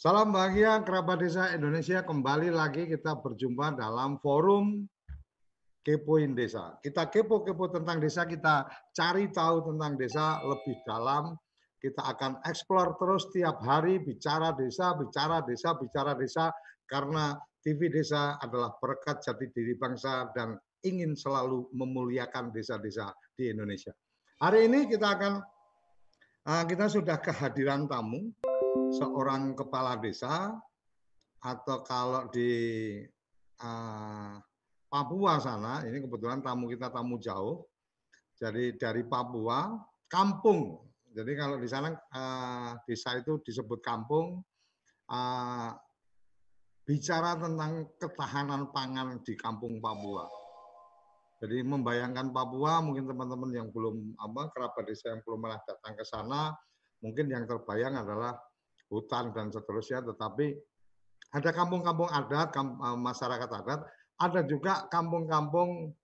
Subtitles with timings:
[0.00, 2.00] Salam bahagia kerabat desa Indonesia.
[2.00, 4.88] Kembali lagi kita berjumpa dalam forum
[5.84, 6.80] Kepoin Desa.
[6.80, 8.64] Kita kepo-kepo tentang desa, kita
[8.96, 11.36] cari tahu tentang desa lebih dalam.
[11.80, 16.52] Kita akan eksplor terus tiap hari bicara desa, bicara desa, bicara desa.
[16.84, 23.92] Karena TV Desa adalah berkat jati diri bangsa dan ingin selalu memuliakan desa-desa di Indonesia.
[24.40, 25.32] Hari ini kita akan
[26.48, 28.32] ah, kita sudah kehadiran tamu
[28.96, 30.56] seorang kepala desa
[31.40, 32.52] atau kalau di
[33.64, 34.36] uh,
[34.90, 37.62] Papua sana, ini kebetulan tamu kita tamu jauh,
[38.34, 39.78] jadi dari Papua,
[40.10, 40.89] kampung.
[41.10, 44.38] Jadi kalau di sana uh, desa itu disebut kampung,
[45.10, 45.70] uh,
[46.86, 50.30] bicara tentang ketahanan pangan di kampung Papua.
[51.42, 56.04] Jadi membayangkan Papua, mungkin teman-teman yang belum apa kerabat desa yang belum pernah datang ke
[56.06, 56.54] sana,
[57.02, 58.38] mungkin yang terbayang adalah
[58.92, 60.52] hutan dan seterusnya, tetapi
[61.30, 63.80] ada kampung-kampung adat, eh, masyarakat adat,
[64.20, 65.94] ada juga kampung-kampung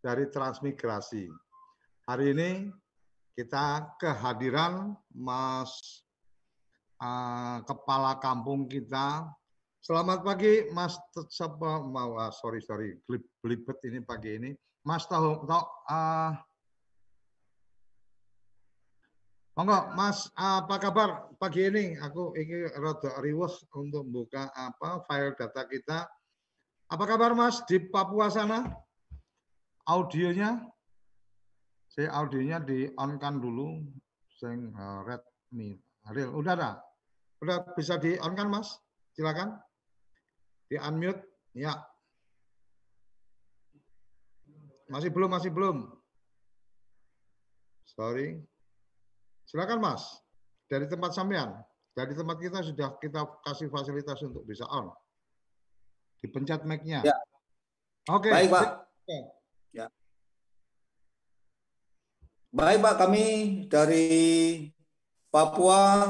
[0.00, 1.28] dari transmigrasi.
[2.08, 2.50] Hari ini
[3.34, 6.02] kita kehadiran Mas
[7.00, 9.26] uh, kepala kampung kita.
[9.80, 11.00] Selamat pagi, Mas.
[11.32, 12.20] Siapa mau?
[12.20, 13.00] Uh, sorry, sorry,
[13.40, 14.50] belibet ini pagi ini.
[14.84, 16.32] Mas tahu, tahu uh,
[19.60, 21.92] Monggo, Mas, apa kabar pagi ini?
[22.00, 26.08] Aku ini rada riweh untuk buka apa file data kita.
[26.88, 28.72] Apa kabar Mas di Papua sana?
[29.84, 30.64] Audionya?
[31.90, 33.82] Saya audionya di on kan dulu.
[34.38, 35.74] Sing uh, Redmi.
[36.14, 36.70] Real, udah ada?
[37.42, 38.78] Udah bisa di on kan Mas?
[39.18, 39.58] Silakan.
[40.70, 41.26] Di unmute.
[41.52, 41.74] Ya.
[44.86, 45.90] Masih belum, masih belum.
[47.90, 48.38] Sorry.
[49.50, 50.22] Silakan Mas,
[50.70, 51.58] dari tempat sampean,
[51.90, 54.94] dari tempat kita sudah kita kasih fasilitas untuk bisa on.
[56.22, 57.02] Dipencet mic-nya.
[57.02, 57.18] Ya.
[58.06, 58.30] Oke.
[58.30, 58.86] Baik, Pak.
[59.10, 59.39] Ya.
[62.50, 63.26] Baik, Pak, kami
[63.70, 64.10] dari
[65.30, 66.02] Papua,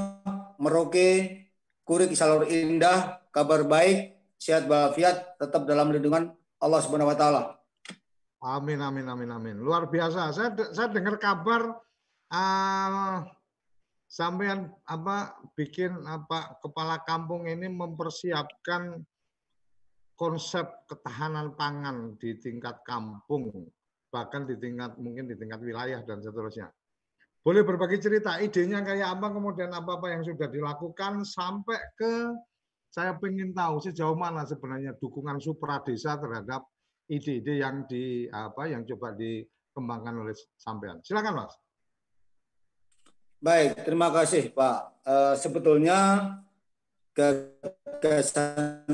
[0.56, 1.37] Merauke,
[1.84, 7.43] Kurik, Salur Indah, kabar baik, sehat walafiat, tetap dalam lindungan Allah Subhanahu wa taala.
[8.41, 9.56] Amin amin amin amin.
[9.61, 10.33] Luar biasa.
[10.33, 11.77] Saya saya dengar kabar
[12.33, 13.21] uh,
[14.09, 18.97] sampean apa bikin apa kepala kampung ini mempersiapkan
[20.17, 23.69] konsep ketahanan pangan di tingkat kampung
[24.10, 26.69] bahkan di tingkat mungkin di tingkat wilayah dan seterusnya.
[27.41, 32.37] Boleh berbagi cerita idenya kayak apa kemudian apa-apa yang sudah dilakukan sampai ke
[32.91, 36.66] saya ingin tahu sejauh mana sebenarnya dukungan supra desa terhadap
[37.06, 40.99] ide-ide yang di apa yang coba dikembangkan oleh sampean.
[41.00, 41.54] Silakan Mas.
[43.41, 45.00] Baik, terima kasih Pak.
[45.00, 45.99] Uh, sebetulnya
[47.16, 48.84] gagasan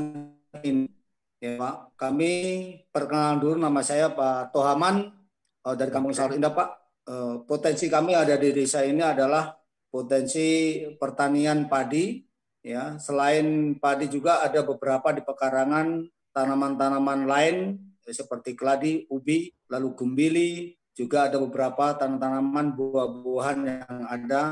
[0.63, 0.87] ini,
[1.37, 2.31] ya Pak, kami
[2.89, 5.13] perkenalan dulu nama saya Pak Tohaman
[5.65, 6.69] uh, dari Kampung Sawit Indah Pak.
[7.07, 9.55] Uh, potensi kami ada di desa ini adalah
[9.87, 12.23] potensi pertanian padi.
[12.67, 16.03] Ya, selain padi juga ada beberapa di pekarangan
[16.35, 20.51] tanaman-tanaman lain seperti keladi, ubi, lalu gumbili,
[20.91, 24.43] juga ada beberapa tanaman-tanaman buah-buahan yang ada.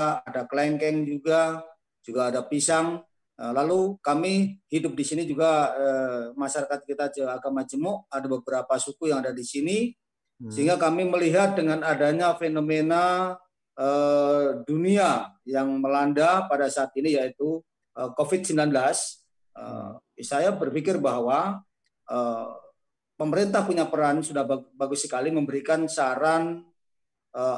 [0.00, 1.60] Ada kelengkeng juga,
[2.00, 3.04] juga ada pisang.
[3.34, 9.10] Eh, lalu kami hidup di sini juga eh, masyarakat kita agama Jemuk ada beberapa suku
[9.10, 9.90] yang ada di sini
[10.38, 10.54] hmm.
[10.54, 13.34] sehingga kami melihat dengan adanya fenomena
[13.74, 17.58] eh, dunia yang melanda pada saat ini yaitu
[17.94, 19.98] COVID-19 hmm.
[20.22, 21.62] saya berpikir bahwa
[23.14, 24.42] pemerintah punya peran sudah
[24.74, 26.66] bagus sekali memberikan saran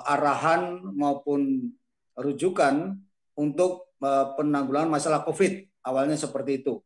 [0.04, 1.72] arahan maupun
[2.20, 3.00] rujukan
[3.32, 5.84] untuk penanggulangan masalah COVID.
[5.86, 6.82] Awalnya seperti itu.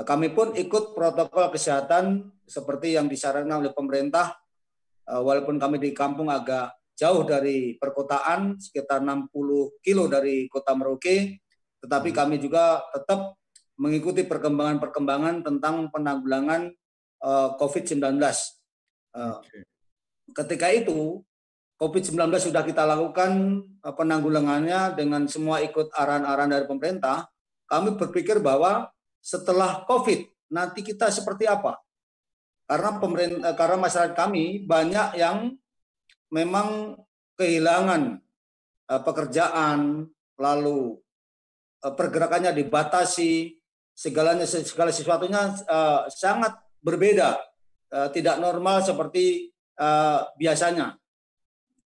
[0.00, 4.38] Uh, kami pun ikut protokol kesehatan seperti yang disarankan oleh pemerintah.
[5.04, 11.40] Uh, walaupun kami di kampung agak jauh dari perkotaan, sekitar 60 kilo dari kota Merauke,
[11.80, 12.16] tetapi hmm.
[12.16, 13.36] kami juga tetap
[13.80, 16.68] mengikuti perkembangan-perkembangan tentang penanggulangan
[17.24, 18.20] uh, COVID-19.
[19.16, 19.64] Uh, okay.
[20.30, 21.24] Ketika itu
[21.80, 27.24] COVID-19 sudah kita lakukan uh, penanggulangannya dengan semua ikut arahan-arahan dari pemerintah.
[27.64, 28.92] Kami berpikir bahwa
[29.24, 31.80] setelah COVID nanti kita seperti apa?
[32.68, 35.56] Karena pemerintah, karena masyarakat kami banyak yang
[36.28, 37.00] memang
[37.40, 38.20] kehilangan
[38.92, 40.04] uh, pekerjaan,
[40.36, 41.00] lalu
[41.80, 43.56] pergerakannya dibatasi,
[43.96, 45.56] segalanya segala sesuatunya
[46.12, 46.52] sangat
[46.84, 47.40] berbeda,
[48.12, 49.48] tidak normal seperti
[50.36, 50.99] biasanya.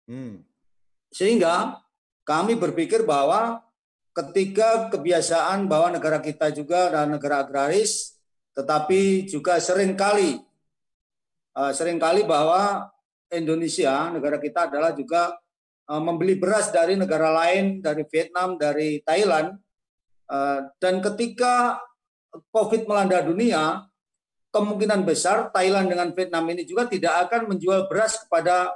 [0.06, 0.42] Hmm.
[1.12, 1.82] Sehingga
[2.26, 3.62] kami berpikir bahwa
[4.12, 8.16] ketika kebiasaan bahwa negara kita juga adalah negara agraris,
[8.52, 10.40] tetapi juga sering kali
[11.56, 12.88] uh, sering kali bahwa
[13.32, 15.36] Indonesia negara kita adalah juga
[15.88, 19.56] uh, membeli beras dari negara lain, dari Vietnam, dari Thailand,
[20.28, 21.80] uh, dan ketika
[22.52, 23.84] COVID melanda dunia,
[24.52, 28.72] kemungkinan besar Thailand dengan Vietnam ini juga tidak akan menjual beras kepada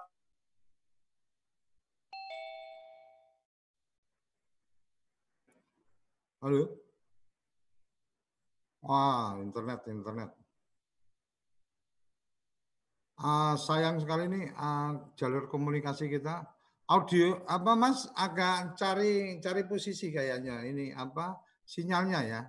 [6.47, 6.63] Halo.
[8.87, 10.31] Wah, internet, internet.
[13.19, 16.47] Uh, sayang sekali nih uh, jalur komunikasi kita.
[16.87, 21.35] Audio apa Mas agak cari cari posisi kayaknya ini apa
[21.67, 22.41] sinyalnya ya.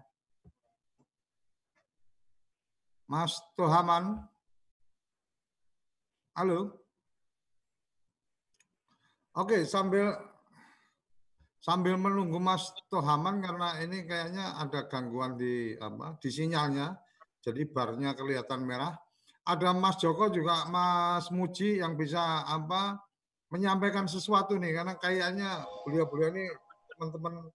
[3.10, 4.22] Mas Tohaman.
[6.38, 6.86] Halo.
[9.34, 10.37] Oke, sambil
[11.62, 16.98] sambil menunggu Mas Tohaman karena ini kayaknya ada gangguan di apa di sinyalnya.
[17.42, 18.98] Jadi barnya kelihatan merah.
[19.48, 23.00] Ada Mas Joko juga Mas Muji yang bisa apa
[23.48, 26.46] menyampaikan sesuatu nih karena kayaknya beliau-beliau ini
[26.92, 27.48] teman-teman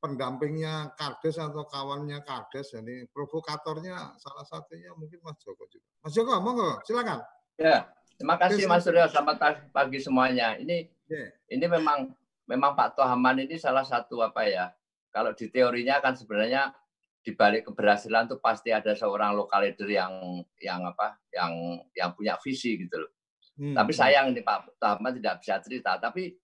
[0.00, 5.86] pendampingnya Kades atau kawannya Kades, jadi provokatornya salah satunya mungkin Mas Joko juga.
[6.00, 7.20] Mas Joko, monggo, silakan.
[7.60, 9.04] Ya, terima kasih Mas Suryo.
[9.12, 10.56] Selamat pagi semuanya.
[10.56, 11.28] Ini yeah.
[11.52, 12.16] ini memang
[12.50, 14.74] memang Pak Tohaman ini salah satu apa ya?
[15.14, 16.74] Kalau di teorinya kan sebenarnya
[17.22, 21.14] di balik keberhasilan itu pasti ada seorang lokal leader yang yang apa?
[21.30, 21.52] Yang
[21.94, 23.12] yang punya visi gitu loh.
[23.54, 23.78] Hmm.
[23.78, 25.94] Tapi sayang ini Pak Tohaman tidak bisa cerita.
[26.02, 26.34] Tapi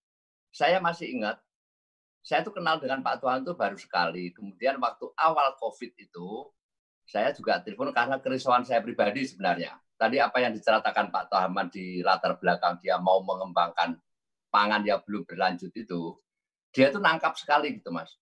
[0.54, 1.42] saya masih ingat
[2.26, 4.34] saya tuh kenal dengan Pak Tuhan tuh baru sekali.
[4.34, 6.50] Kemudian waktu awal COVID itu,
[7.06, 9.78] saya juga telepon karena kerisauan saya pribadi sebenarnya.
[9.94, 13.94] Tadi apa yang diceritakan Pak Tuhan di latar belakang dia mau mengembangkan
[14.48, 16.16] pangan yang belum berlanjut itu,
[16.72, 18.12] dia tuh nangkap sekali gitu mas.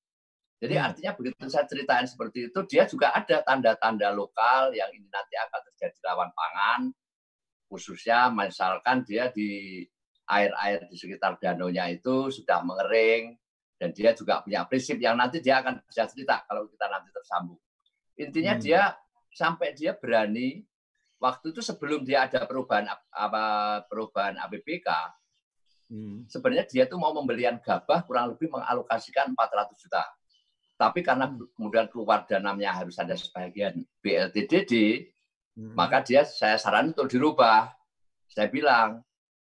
[0.62, 0.86] Jadi hmm.
[0.86, 5.60] artinya begitu saya ceritain seperti itu, dia juga ada tanda-tanda lokal yang ini nanti akan
[5.72, 6.80] terjadi lawan pangan,
[7.68, 9.82] khususnya misalkan dia di
[10.24, 13.36] air-air di sekitar danaunya itu sudah mengering,
[13.76, 17.60] dan dia juga punya prinsip yang nanti dia akan bisa cerita kalau kita nanti tersambung.
[18.16, 18.62] Intinya hmm.
[18.62, 18.82] dia
[19.34, 20.62] sampai dia berani
[21.18, 23.44] waktu itu sebelum dia ada perubahan apa
[23.90, 24.88] perubahan APBK
[25.88, 26.30] hmm.
[26.30, 30.02] sebenarnya dia tuh mau pembelian gabah kurang lebih mengalokasikan 400 juta.
[30.74, 31.54] Tapi karena hmm.
[31.54, 34.72] kemudian keluar dananya harus ada sebagian BLTDD,
[35.58, 35.74] hmm.
[35.78, 37.70] maka dia saya saran untuk dirubah.
[38.28, 39.04] Saya bilang,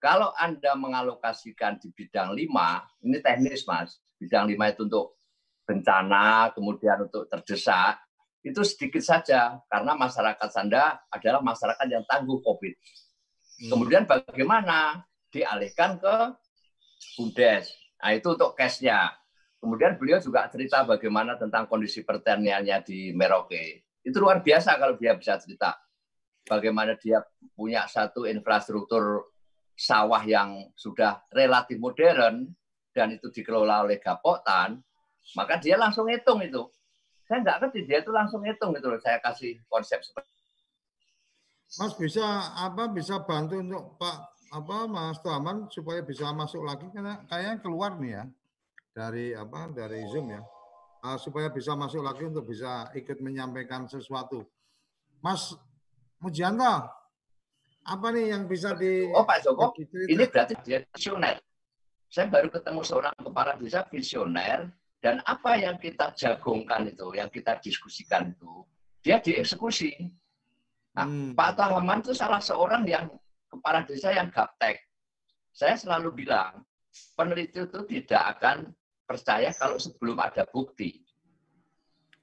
[0.04, 5.16] kalau Anda mengalokasikan di bidang lima, ini teknis Mas, bidang lima itu untuk
[5.64, 8.04] bencana, kemudian untuk terdesak,
[8.44, 12.74] itu sedikit saja karena masyarakat Sanda adalah masyarakat yang tangguh COVID.
[12.76, 13.70] Hmm.
[13.72, 16.16] Kemudian bagaimana dialihkan ke
[17.18, 17.74] Budes.
[18.00, 19.12] Nah itu untuk cashnya.
[19.58, 23.88] Kemudian beliau juga cerita bagaimana tentang kondisi pertaniannya di Merauke.
[24.04, 25.80] Itu luar biasa kalau dia bisa cerita.
[26.44, 27.24] Bagaimana dia
[27.56, 29.32] punya satu infrastruktur
[29.74, 32.52] sawah yang sudah relatif modern,
[32.94, 34.78] dan itu dikelola oleh Gapotan,
[35.34, 36.68] maka dia langsung hitung itu.
[37.26, 38.88] Saya nggak ngerti dia itu langsung hitung itu.
[39.02, 40.30] Saya kasih konsep seperti
[41.74, 47.26] Mas bisa apa bisa bantu untuk Pak apa Mas Tuaman supaya bisa masuk lagi karena
[47.26, 48.24] kayaknya keluar nih ya
[48.94, 50.42] dari apa dari Zoom ya
[51.02, 54.46] uh, supaya bisa masuk lagi untuk bisa ikut menyampaikan sesuatu.
[55.26, 55.58] Mas
[56.22, 56.88] Mujianto,
[57.84, 59.74] apa nih yang bisa di Oh Pak Joko,
[60.08, 61.42] ini berarti dia visioner
[62.14, 64.70] saya baru ketemu seorang kepala desa visioner
[65.02, 68.62] dan apa yang kita jagongkan itu, yang kita diskusikan itu,
[69.02, 70.14] dia dieksekusi.
[70.94, 71.34] Nah, hmm.
[71.34, 73.10] Pak Tahaman itu salah seorang yang
[73.54, 74.82] kepala desa yang gaptek.
[75.54, 76.66] Saya selalu bilang,
[77.14, 78.74] peneliti itu tidak akan
[79.06, 81.06] percaya kalau sebelum ada bukti.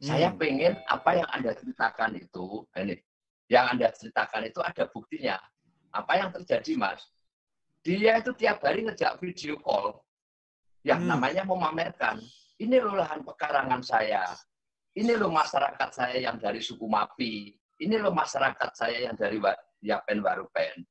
[0.02, 0.10] Hmm.
[0.10, 2.98] Saya pengen apa yang Anda ceritakan itu, ini,
[3.46, 5.38] yang Anda ceritakan itu ada buktinya.
[5.94, 7.02] Apa yang terjadi, Mas?
[7.80, 9.96] dia itu tiap hari ngejak video call
[10.84, 11.16] yang hmm.
[11.16, 12.20] namanya memamerkan
[12.60, 14.24] ini loh lahan pekarangan saya
[14.92, 19.40] ini loh masyarakat saya yang dari suku Mapi ini loh masyarakat saya yang dari
[19.80, 20.84] Yapen Warupen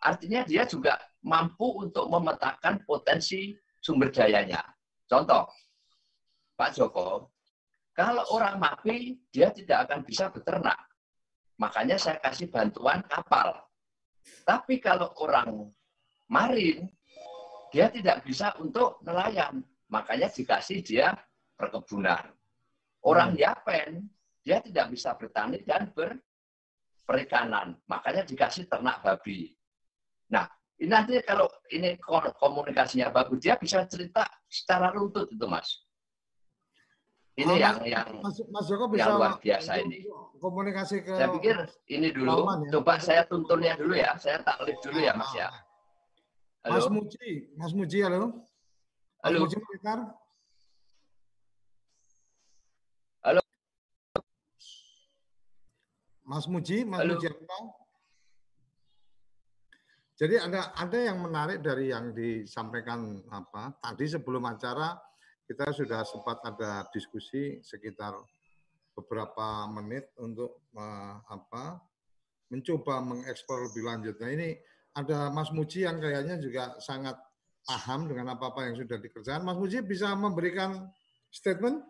[0.00, 4.64] artinya dia juga mampu untuk memetakan potensi sumber dayanya
[5.08, 5.48] contoh
[6.56, 7.28] Pak Joko
[7.92, 10.78] kalau orang Mapi dia tidak akan bisa beternak
[11.60, 13.70] makanya saya kasih bantuan kapal
[14.44, 15.70] tapi kalau orang
[16.30, 16.86] marin,
[17.70, 19.62] dia tidak bisa untuk nelayan.
[19.90, 21.14] Makanya dikasih dia
[21.58, 22.30] perkebunan.
[23.02, 23.42] Orang hmm.
[23.42, 24.06] Yapen
[24.40, 29.52] dia tidak bisa bertani dan berperikanan, makanya dikasih ternak babi.
[30.30, 30.46] Nah,
[30.80, 31.98] ini nanti kalau ini
[32.38, 35.84] komunikasinya bagus, dia bisa cerita secara runtut itu, Mas.
[37.40, 40.04] Ini oh, yang yang Mas, Mas Joko bisa yang luar biasa ini.
[40.40, 41.56] Komunikasi ke Saya pikir
[41.88, 42.48] ini dulu.
[42.48, 42.80] ya?
[42.80, 44.16] Coba saya tuntunnya dulu ya.
[44.16, 45.48] Saya taklif dulu ya, Mas ya.
[46.64, 46.76] Halo.
[46.76, 48.44] Mas Muji, Mas Muji halo.
[49.20, 49.38] Mas halo.
[49.44, 49.56] Muji
[53.24, 53.40] Halo.
[56.24, 57.16] Mas Muji, Mas halo.
[57.16, 57.28] Muji
[60.20, 64.92] jadi ada ada yang menarik dari yang disampaikan apa tadi sebelum acara
[65.48, 68.14] kita sudah sempat ada diskusi sekitar
[68.92, 71.80] beberapa menit untuk uh, apa
[72.50, 74.14] mencoba mengeksplor lebih lanjut.
[74.20, 74.58] Nah ini
[74.92, 77.14] ada Mas Muji yang kayaknya juga sangat
[77.62, 79.46] paham dengan apa-apa yang sudah dikerjakan.
[79.46, 80.90] Mas Muji bisa memberikan
[81.30, 81.80] statement?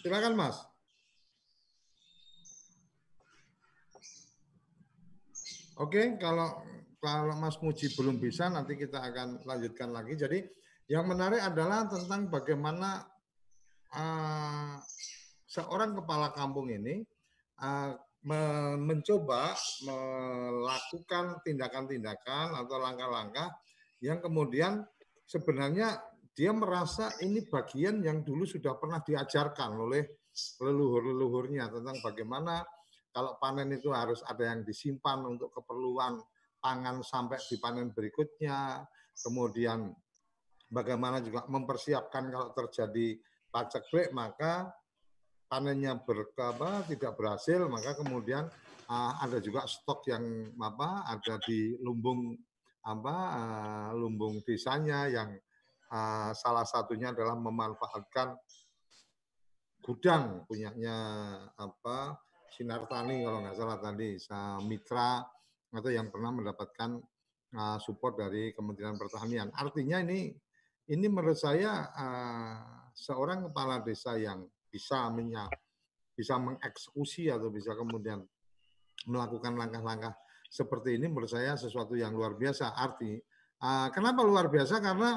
[0.00, 0.69] Silakan Mas.
[5.80, 6.60] Oke, kalau
[7.00, 10.12] kalau Mas Muji belum bisa, nanti kita akan lanjutkan lagi.
[10.12, 10.44] Jadi
[10.92, 13.00] yang menarik adalah tentang bagaimana
[13.96, 14.76] uh,
[15.48, 17.00] seorang kepala kampung ini
[17.64, 19.56] uh, me mencoba
[19.88, 23.48] melakukan tindakan-tindakan atau langkah-langkah
[24.04, 24.84] yang kemudian
[25.24, 25.96] sebenarnya
[26.36, 30.04] dia merasa ini bagian yang dulu sudah pernah diajarkan oleh
[30.60, 32.60] leluhur-leluhurnya tentang bagaimana
[33.10, 36.22] kalau panen itu harus ada yang disimpan untuk keperluan
[36.62, 38.86] pangan sampai dipanen berikutnya.
[39.20, 39.90] Kemudian
[40.70, 43.18] bagaimana juga mempersiapkan kalau terjadi
[43.50, 44.70] paceklik maka
[45.50, 48.46] panennya berkaba tidak berhasil maka kemudian
[48.86, 52.38] uh, ada juga stok yang apa ada di lumbung
[52.86, 55.34] apa uh, lumbung desanya yang
[55.90, 58.38] uh, salah satunya adalah memanfaatkan
[59.82, 60.96] gudang punyanya
[61.58, 62.14] apa
[62.60, 64.20] Sinar Tani kalau nggak salah tadi,
[64.68, 65.24] mitra
[65.72, 67.00] atau yang pernah mendapatkan
[67.56, 69.48] uh, support dari Kementerian Pertanian.
[69.56, 70.28] Artinya ini
[70.92, 75.48] ini menurut saya uh, seorang kepala desa yang bisa menyap,
[76.12, 78.20] bisa mengeksekusi atau bisa kemudian
[79.08, 80.12] melakukan langkah-langkah
[80.52, 82.76] seperti ini menurut saya sesuatu yang luar biasa.
[82.76, 83.16] Arti
[83.64, 84.84] uh, kenapa luar biasa?
[84.84, 85.16] Karena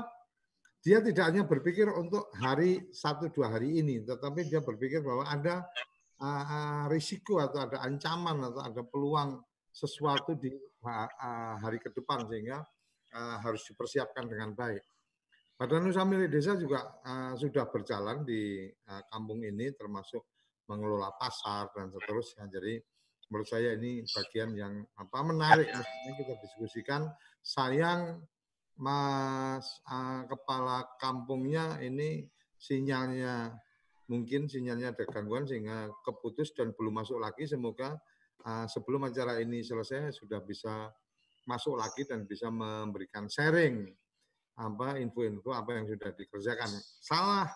[0.79, 5.67] dia tidak hanya berpikir untuk hari satu dua hari ini, tetapi dia berpikir bahwa ada
[6.23, 10.53] uh, risiko atau ada ancaman atau ada peluang sesuatu di
[10.87, 12.63] uh, hari ke depan sehingga
[13.11, 14.83] uh, harus dipersiapkan dengan baik.
[15.53, 20.23] Badan Usaha Milik Desa juga uh, sudah berjalan di uh, kampung ini termasuk
[20.65, 22.49] mengelola pasar dan seterusnya.
[22.49, 22.79] Jadi
[23.29, 27.01] menurut saya ini bagian yang apa menarik Maksudnya kita diskusikan.
[27.43, 28.23] Sayang
[28.79, 32.25] Mas uh, kepala kampungnya ini
[32.57, 33.53] sinyalnya
[34.12, 37.48] mungkin sinyalnya ada gangguan sehingga keputus dan belum masuk lagi.
[37.48, 37.95] Semoga
[38.43, 40.91] uh, sebelum acara ini selesai sudah bisa
[41.43, 43.91] masuk lagi dan bisa memberikan sharing
[44.53, 46.69] apa info-info apa yang sudah dikerjakan.
[47.01, 47.50] Salah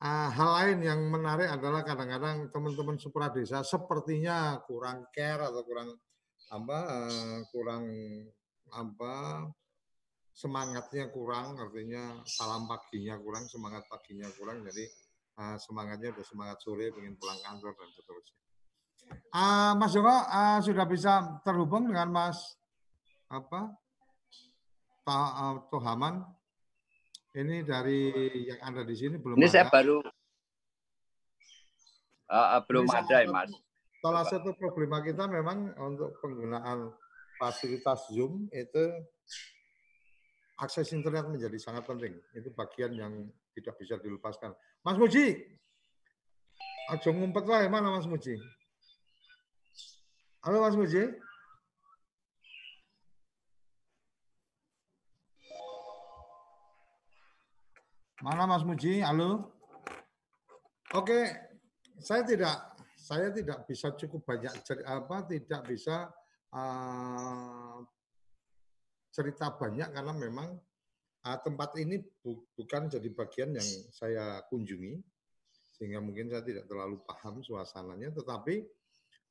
[0.00, 5.90] uh, hal lain yang menarik adalah kadang-kadang teman-teman supra desa sepertinya kurang care atau kurang
[6.52, 7.84] apa uh, kurang
[8.74, 9.48] apa
[10.34, 14.84] semangatnya kurang artinya salam paginya kurang semangat paginya kurang jadi
[15.38, 18.38] uh, semangatnya udah semangat sore pengen pulang kantor dan seterusnya.
[19.34, 21.12] Uh, Mas Joko uh, sudah bisa
[21.44, 22.56] terhubung dengan Mas
[23.28, 23.74] apa
[25.68, 26.24] Tohaman.
[27.34, 28.14] Ini dari
[28.46, 29.54] yang ada di sini belum ini ada.
[29.58, 29.98] saya baru
[32.30, 33.50] uh, belum ini ada ya Mas.
[33.98, 36.94] Salah satu problema kita memang untuk penggunaan
[37.40, 38.84] fasilitas Zoom itu
[40.58, 42.14] akses internet menjadi sangat penting.
[42.34, 43.12] Itu bagian yang
[43.54, 44.54] tidak bisa dilepaskan.
[44.86, 45.34] Mas Muji,
[46.90, 48.38] aja ngumpet wae mana Mas Muji?
[50.44, 51.02] Halo Mas Muji.
[58.22, 59.04] Mana Mas Muji?
[59.04, 59.52] Halo.
[60.94, 61.28] Oke,
[61.98, 62.56] saya tidak
[63.04, 64.54] saya tidak bisa cukup banyak
[64.88, 66.08] apa tidak bisa
[66.56, 67.84] uh,
[69.14, 70.58] cerita banyak karena memang
[71.22, 74.98] uh, tempat ini bu bukan jadi bagian yang saya kunjungi,
[75.78, 78.66] sehingga mungkin saya tidak terlalu paham suasananya, tetapi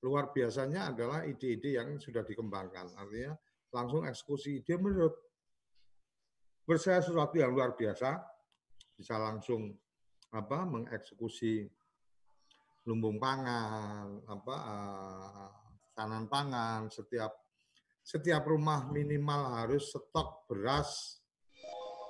[0.07, 2.95] luar biasanya adalah ide-ide yang sudah dikembangkan.
[2.95, 3.35] Artinya
[3.75, 5.15] langsung eksekusi ide menurut
[6.63, 8.23] bersaya sesuatu yang luar biasa,
[8.95, 9.75] bisa langsung
[10.31, 11.67] apa mengeksekusi
[12.87, 15.51] lumbung pangan, apa uh,
[15.91, 17.42] tanan pangan, setiap
[18.03, 21.23] setiap rumah minimal harus stok beras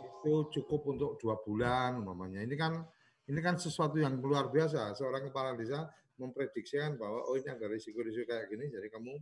[0.01, 2.41] itu cukup untuk dua bulan umpamanya.
[2.41, 2.81] Ini kan
[3.29, 4.97] ini kan sesuatu yang luar biasa.
[4.97, 5.85] Seorang kepala desa
[6.17, 9.13] memprediksikan bahwa oh ini ada risiko-risiko kayak gini, jadi kamu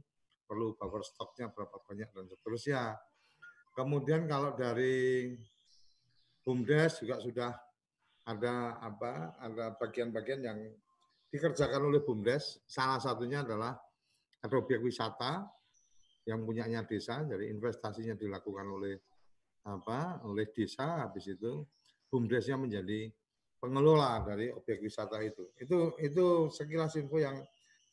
[0.48, 2.82] perlu buffer stoknya berapa banyak dan seterusnya.
[3.72, 5.32] Kemudian kalau dari
[6.44, 7.52] BUMDes juga sudah
[8.28, 9.38] ada apa?
[9.40, 10.60] Ada bagian-bagian yang
[11.32, 12.64] dikerjakan oleh BUMDes.
[12.68, 13.76] Salah satunya adalah
[14.42, 15.61] ada objek wisata
[16.26, 18.96] yang punyanya desa, jadi investasinya dilakukan oleh
[19.66, 20.26] apa?
[20.26, 21.66] oleh desa habis itu
[22.10, 23.10] BUMDesnya menjadi
[23.62, 25.54] pengelola dari objek wisata itu.
[25.62, 27.38] Itu itu sekilas info yang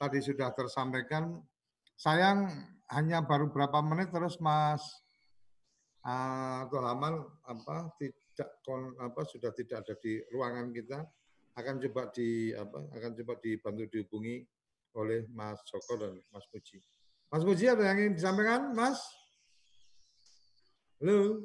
[0.01, 1.39] tadi sudah tersampaikan.
[1.99, 2.49] Sayang
[2.89, 4.81] hanya baru berapa menit terus Mas
[6.09, 11.05] uh, Tohaman apa tidak kon, apa sudah tidak ada di ruangan kita
[11.59, 14.47] akan coba di apa akan coba dibantu dihubungi
[14.97, 16.79] oleh Mas Joko dan Mas Puji.
[17.29, 19.05] Mas Puji ada yang ingin disampaikan, Mas?
[20.97, 21.45] Halo.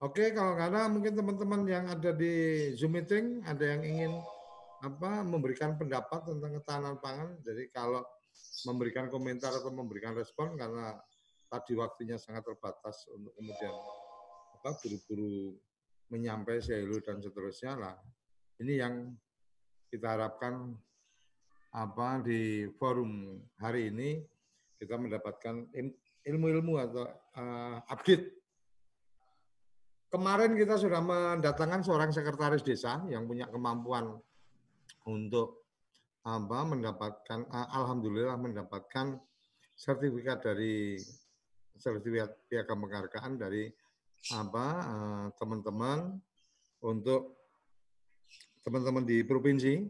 [0.00, 2.32] Oke, kalau nggak ada mungkin teman-teman yang ada di
[2.76, 4.12] Zoom meeting ada yang ingin
[4.80, 7.36] apa memberikan pendapat tentang ketahanan pangan.
[7.44, 8.00] Jadi kalau
[8.64, 10.96] memberikan komentar atau memberikan respon karena
[11.52, 13.74] tadi waktunya sangat terbatas untuk kemudian
[14.60, 15.56] apa buru-buru
[16.08, 17.96] menyampaikan dan seterusnya lah.
[18.60, 19.12] Ini yang
[19.92, 20.72] kita harapkan
[21.74, 24.22] apa di forum hari ini
[24.78, 25.66] kita mendapatkan
[26.22, 27.04] ilmu-ilmu atau
[27.34, 28.30] uh, update.
[30.14, 34.14] Kemarin kita sudah mendatangkan seorang sekretaris desa yang punya kemampuan
[35.10, 35.66] untuk
[36.22, 39.18] apa mendapatkan alhamdulillah mendapatkan
[39.74, 40.96] sertifikat dari
[41.76, 43.68] sertifikat piagam penghargaan dari
[44.32, 46.16] apa eh, teman-teman
[46.80, 47.44] untuk
[48.64, 49.84] teman-teman di provinsi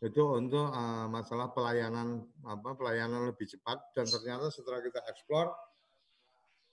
[0.00, 3.92] itu untuk uh, masalah pelayanan apa pelayanan lebih cepat.
[3.92, 5.52] Dan ternyata setelah kita eksplor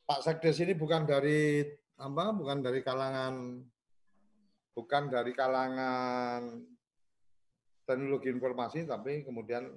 [0.07, 1.67] Pak Sekdes ini bukan dari
[1.99, 3.59] apa bukan dari kalangan
[4.71, 6.63] bukan dari kalangan
[7.83, 9.67] teknologi informasi tapi kemudian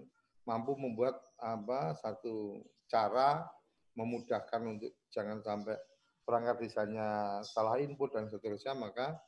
[0.44, 3.42] mampu membuat apa satu cara
[3.98, 5.74] memudahkan untuk jangan sampai
[6.22, 8.78] perangkat desanya salah input dan seterusnya.
[8.78, 9.18] Maka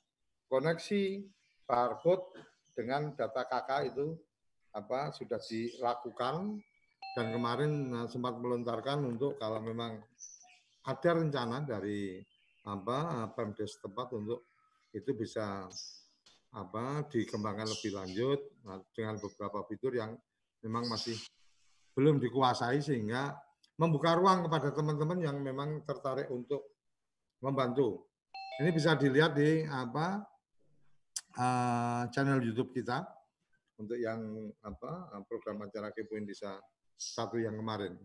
[0.46, 1.26] koneksi
[1.66, 4.16] barcode dengan data KK itu
[4.72, 6.60] apa sudah dilakukan
[7.12, 10.00] dan kemarin eh, sempat melontarkan untuk kalau memang
[10.82, 12.18] ada rencana dari
[12.66, 14.48] apa Pemdes tempat untuk
[14.94, 15.68] itu bisa
[16.52, 20.12] apa dikembangkan lebih lanjut nah, dengan beberapa fitur yang
[20.60, 21.16] memang masih
[21.96, 23.36] belum dikuasai sehingga
[23.80, 26.76] membuka ruang kepada teman-teman yang memang tertarik untuk
[27.42, 28.06] membantu.
[28.60, 30.22] Ini bisa dilihat di apa
[31.36, 33.04] uh, channel YouTube kita
[33.80, 36.60] untuk yang apa program acara Kepoin Desa
[36.96, 37.96] satu yang kemarin.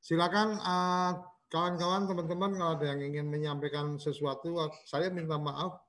[0.00, 1.12] Silakan uh,
[1.52, 4.56] kawan-kawan, teman-teman, kalau ada yang ingin menyampaikan sesuatu,
[4.88, 5.82] saya minta maaf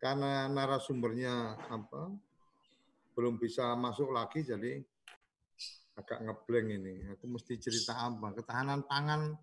[0.00, 2.10] karena narasumbernya apa
[3.14, 4.80] belum bisa masuk lagi, jadi
[6.00, 6.94] agak ngeblank ini.
[7.12, 8.32] Aku mesti cerita apa?
[8.32, 9.36] Ketahanan pangan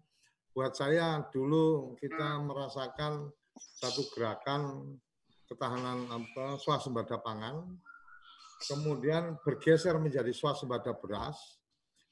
[0.57, 4.89] buat saya dulu kita merasakan satu gerakan
[5.47, 7.63] ketahanan apa swasembada pangan,
[8.67, 11.39] kemudian bergeser menjadi swasembada beras.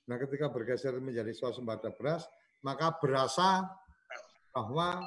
[0.07, 2.23] Nah, ketika bergeser menjadi swasembada beras,
[2.63, 3.67] maka berasa
[4.55, 5.03] bahwa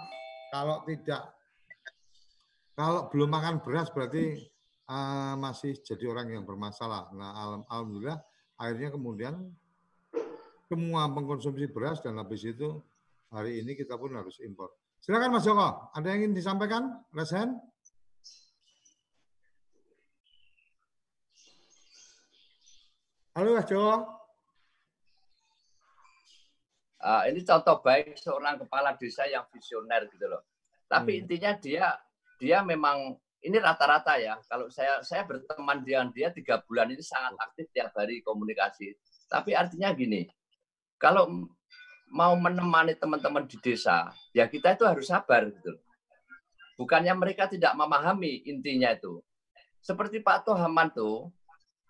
[0.52, 1.34] kalau tidak
[2.78, 4.38] kalau belum makan beras berarti
[4.86, 7.10] uh, masih jadi orang yang bermasalah.
[7.16, 8.22] Nah, alhamdulillah
[8.54, 9.34] akhirnya kemudian
[10.68, 12.78] semua mengkonsumsi beras dan habis itu
[13.32, 14.70] hari ini kita pun harus impor.
[14.98, 17.02] Silakan Mas Joko, ada yang ingin disampaikan?
[17.14, 17.56] Resen?
[23.38, 24.02] Halo Mas Joko.
[26.98, 30.42] Uh, ini contoh baik seorang kepala desa yang visioner gitu loh.
[30.90, 31.20] Tapi hmm.
[31.22, 31.86] intinya dia
[32.42, 34.42] dia memang ini rata-rata ya.
[34.42, 38.98] Kalau saya saya berteman dengan dia tiga bulan ini sangat aktif tiap hari komunikasi.
[39.30, 40.26] Tapi artinya gini,
[40.98, 41.46] kalau
[42.10, 45.78] mau menemani teman-teman di desa, ya kita itu harus sabar gitu.
[46.74, 49.22] Bukannya mereka tidak memahami intinya itu.
[49.78, 51.30] Seperti Pak Tohaman tuh,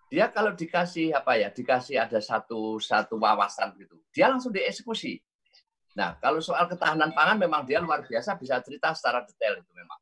[0.09, 5.21] dia kalau dikasih apa ya dikasih ada satu satu wawasan gitu dia langsung dieksekusi.
[5.97, 9.99] Nah kalau soal ketahanan pangan memang dia luar biasa bisa cerita secara detail itu memang.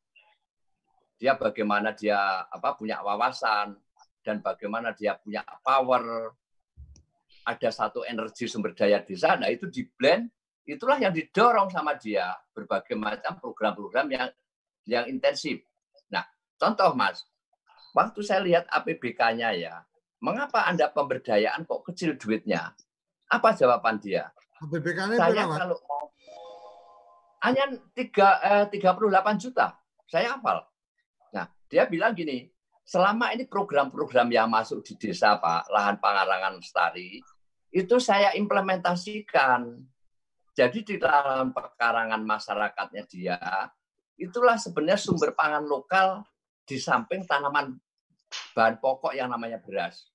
[1.18, 3.76] Dia bagaimana dia apa punya wawasan
[4.24, 6.32] dan bagaimana dia punya power
[7.44, 10.28] ada satu energi sumber daya di sana itu di blend
[10.68, 14.28] itulah yang didorong sama dia berbagai macam program-program yang
[14.84, 15.64] yang intensif.
[16.12, 16.24] Nah
[16.56, 17.24] contoh mas
[17.96, 19.74] waktu saya lihat APBK-nya ya
[20.18, 22.74] mengapa Anda pemberdayaan kok kecil duitnya?
[23.28, 24.32] Apa jawaban dia?
[25.14, 26.10] Saya kalau mau
[27.38, 29.78] hanya tiga eh, 38 juta.
[30.10, 30.66] Saya hafal.
[31.30, 32.50] Nah, dia bilang gini,
[32.82, 37.22] selama ini program-program yang masuk di desa Pak, lahan pangarangan lestari,
[37.70, 39.76] itu saya implementasikan.
[40.56, 43.38] Jadi di dalam pekarangan masyarakatnya dia,
[44.18, 46.26] itulah sebenarnya sumber pangan lokal
[46.66, 47.78] di samping tanaman
[48.52, 50.08] bahan pokok yang namanya beras.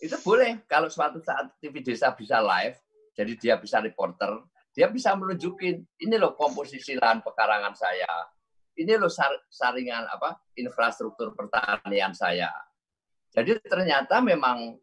[0.00, 2.78] Itu boleh kalau suatu saat TV desa bisa live,
[3.12, 4.40] jadi dia bisa reporter,
[4.72, 8.08] dia bisa menunjukin ini loh komposisi lahan pekarangan saya.
[8.80, 9.12] Ini loh
[9.50, 12.48] saringan apa infrastruktur pertanian saya.
[13.30, 14.78] Jadi ternyata memang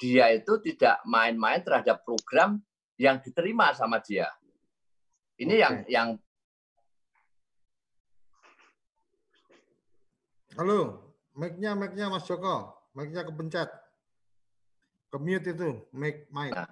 [0.00, 2.58] dia itu tidak main-main terhadap program
[2.96, 4.28] yang diterima sama dia.
[5.40, 5.62] Ini Oke.
[5.62, 6.08] yang yang
[10.58, 11.09] Halo,
[11.40, 13.72] mic-nya mic-nya Mas Joko, mic-nya kepencet.
[15.08, 16.52] Ke mute itu, mic mic.
[16.52, 16.68] Nah,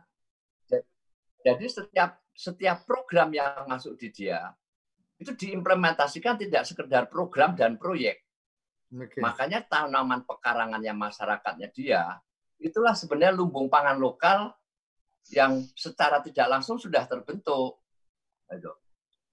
[1.40, 4.52] jadi setiap setiap program yang masuk di dia
[5.18, 8.22] itu diimplementasikan tidak sekedar program dan proyek.
[8.88, 9.18] Okay.
[9.18, 12.20] Makanya tanaman pekarangannya masyarakatnya dia
[12.58, 14.54] itulah sebenarnya lumbung pangan lokal
[15.30, 17.80] yang secara tidak langsung sudah terbentuk.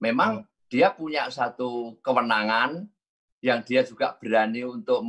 [0.02, 0.48] Memang hmm.
[0.70, 2.86] dia punya satu kewenangan
[3.46, 5.06] yang dia juga berani untuk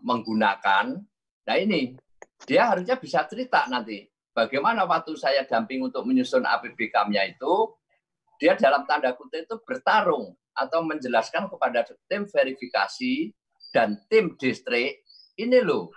[0.00, 0.96] menggunakan.
[1.44, 1.92] Nah ini
[2.48, 7.72] dia harusnya bisa cerita nanti Bagaimana waktu saya damping untuk menyusun APBK-nya itu,
[8.36, 13.32] dia dalam tanda kutip itu bertarung atau menjelaskan kepada tim verifikasi
[13.72, 15.08] dan tim distrik,
[15.40, 15.88] ini loh,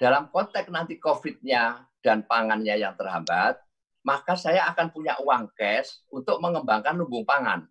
[0.00, 3.60] dalam konteks nanti COVID-nya dan pangannya yang terhambat,
[4.08, 7.68] maka saya akan punya uang cash untuk mengembangkan lumbung pangan.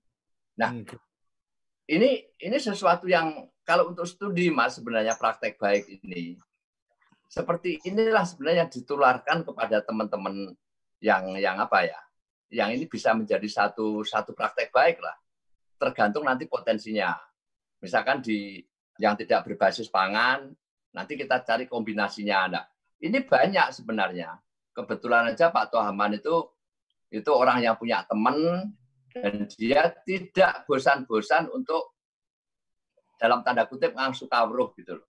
[0.61, 0.85] Nah, hmm.
[1.85, 6.37] Ini ini sesuatu yang kalau untuk studi mas sebenarnya praktek baik ini.
[7.25, 10.53] Seperti inilah sebenarnya yang ditularkan kepada teman-teman
[11.01, 11.99] yang yang apa ya
[12.53, 15.17] yang ini bisa menjadi satu satu praktek baik lah.
[15.75, 17.17] Tergantung nanti potensinya.
[17.81, 18.61] Misalkan di
[19.01, 20.53] yang tidak berbasis pangan
[20.95, 22.37] nanti kita cari kombinasinya.
[22.49, 22.61] Ada
[23.03, 24.39] ini banyak sebenarnya.
[24.71, 26.49] Kebetulan aja Pak Tohaman itu
[27.11, 28.71] itu orang yang punya teman
[29.15, 31.95] dan dia tidak bosan-bosan untuk
[33.15, 35.07] dalam tanda kutip ngang kawruh gitu loh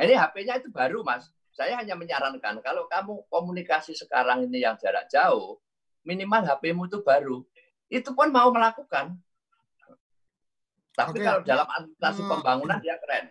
[0.00, 1.28] ini HP-nya itu baru, Mas.
[1.52, 5.60] Saya hanya menyarankan kalau kamu komunikasi sekarang ini yang jarak jauh,
[6.00, 7.44] minimal HP-mu itu baru.
[7.92, 9.20] Itu pun mau melakukan.
[10.96, 11.24] Tapi Oke.
[11.24, 13.28] kalau dalam administrasi pembangunan dia keren.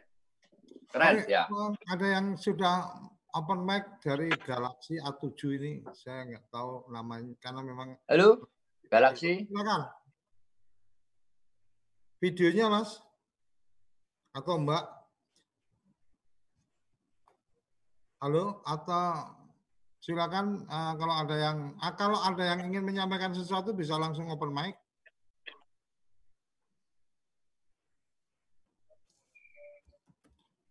[0.94, 1.34] Keren Oke.
[1.34, 1.44] ya.
[1.89, 2.94] Ada yang sudah
[3.34, 5.74] open mic dari Galaxy A7 ini.
[5.98, 8.38] Saya nggak tahu namanya karena memang Halo,
[8.91, 9.47] Galaxy.
[9.47, 9.88] Silakan.
[12.19, 12.99] Videonya, Mas?
[14.36, 14.84] Atau Mbak?
[18.21, 19.34] Halo, atau
[20.04, 24.54] silakan uh, kalau ada yang uh, kalau ada yang ingin menyampaikan sesuatu bisa langsung open
[24.54, 24.77] mic.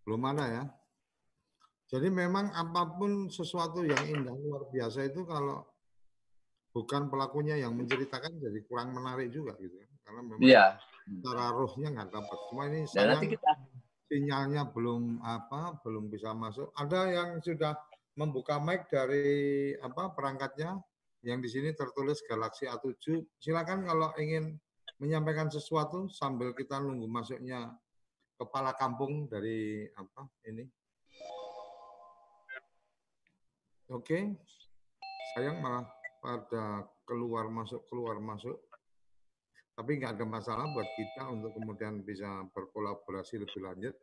[0.07, 0.65] Belum ada ya.
[1.91, 5.67] Jadi memang apa pun sesuatu yang indah luar biasa itu kalau
[6.71, 9.87] bukan pelakunya yang menceritakan jadi kurang menarik juga gitu ya.
[10.07, 10.71] karena memang yeah.
[11.23, 12.39] cara rohnya nggak dapat.
[12.51, 13.51] Semua ini saya nanti kita
[14.11, 16.71] sinyalnya belum apa belum bisa masuk.
[16.75, 17.79] Ada yang sudah
[18.19, 20.79] membuka mic dari apa perangkatnya
[21.23, 23.23] yang di sini tertulis Galaxy A7.
[23.39, 24.59] Silakan kalau ingin
[24.99, 27.71] menyampaikan sesuatu sambil kita nunggu masuknya
[28.35, 30.65] kepala kampung dari apa ini.
[33.91, 34.39] Oke.
[35.35, 38.61] Sayang malah pada keluar masuk keluar masuk.
[39.75, 43.95] Tapi nggak ada masalah buat kita untuk kemudian bisa berkolaborasi lebih lanjut.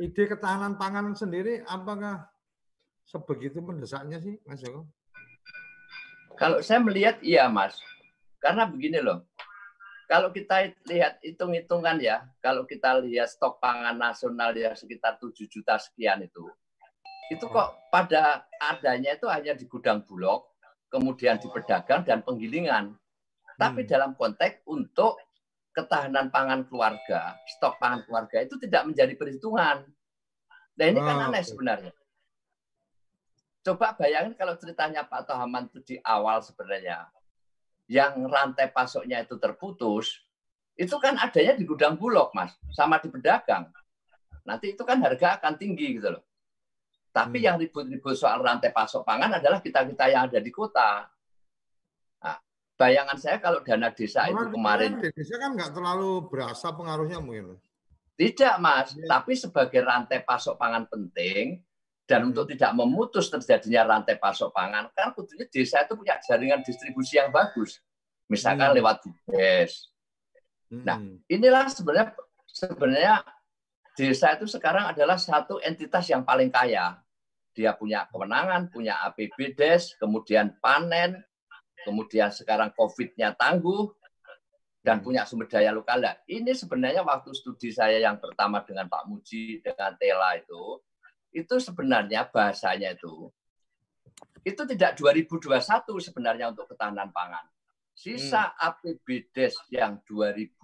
[0.00, 2.24] Ide ketahanan pangan sendiri apakah
[3.04, 4.88] sebegitu mendesaknya sih, Mas Joko?
[6.40, 7.76] Kalau saya melihat iya, Mas.
[8.40, 9.28] Karena begini loh.
[10.08, 15.78] Kalau kita lihat hitung-hitungan ya, kalau kita lihat stok pangan nasional yang sekitar 7 juta
[15.78, 16.50] sekian itu,
[17.30, 20.49] itu kok pada adanya itu hanya di gudang bulog,
[20.90, 22.98] kemudian di pedagang dan penggilingan.
[23.56, 23.88] Tapi hmm.
[23.88, 25.22] dalam konteks untuk
[25.70, 29.86] ketahanan pangan keluarga, stok pangan keluarga itu tidak menjadi perhitungan.
[30.76, 31.94] Nah ini kan aneh sebenarnya.
[33.60, 37.06] Coba bayangin kalau ceritanya Pak Tohaman itu di awal sebenarnya,
[37.86, 40.24] yang rantai pasoknya itu terputus,
[40.80, 43.68] itu kan adanya di gudang bulog, Mas, sama di pedagang.
[44.48, 46.24] Nanti itu kan harga akan tinggi gitu loh.
[47.10, 47.46] Tapi hmm.
[47.46, 51.06] yang ribut-ribut soal rantai pasok pangan adalah kita-kita yang ada di kota
[52.80, 57.60] bayangan saya kalau dana desa itu kemarin desa kan nggak terlalu berasa pengaruhnya mungkin
[58.16, 59.04] tidak mas ya.
[59.04, 61.60] tapi sebagai rantai pasok pangan penting
[62.08, 62.32] dan hmm.
[62.32, 67.28] untuk tidak memutus terjadinya rantai pasok pangan kan kudunya desa itu punya jaringan distribusi yang
[67.28, 67.84] bagus
[68.32, 68.76] misalkan hmm.
[68.80, 69.90] lewat BUDES
[70.70, 72.14] Nah, inilah sebenarnya
[72.46, 73.14] sebenarnya
[73.98, 76.98] desa itu sekarang adalah satu entitas yang paling kaya.
[77.50, 81.18] Dia punya kewenangan, punya APBDes, kemudian panen,
[81.82, 83.90] kemudian sekarang COVID-nya tangguh,
[84.80, 86.00] dan punya sumber daya lokal.
[86.00, 90.80] Nah, ini sebenarnya waktu studi saya yang pertama dengan Pak Muji, dengan Tela itu,
[91.36, 93.28] itu sebenarnya bahasanya itu,
[94.40, 95.52] itu tidak 2021
[96.00, 97.44] sebenarnya untuk ketahanan pangan.
[97.92, 98.64] Sisa hmm.
[98.64, 100.56] APBDes yang 2020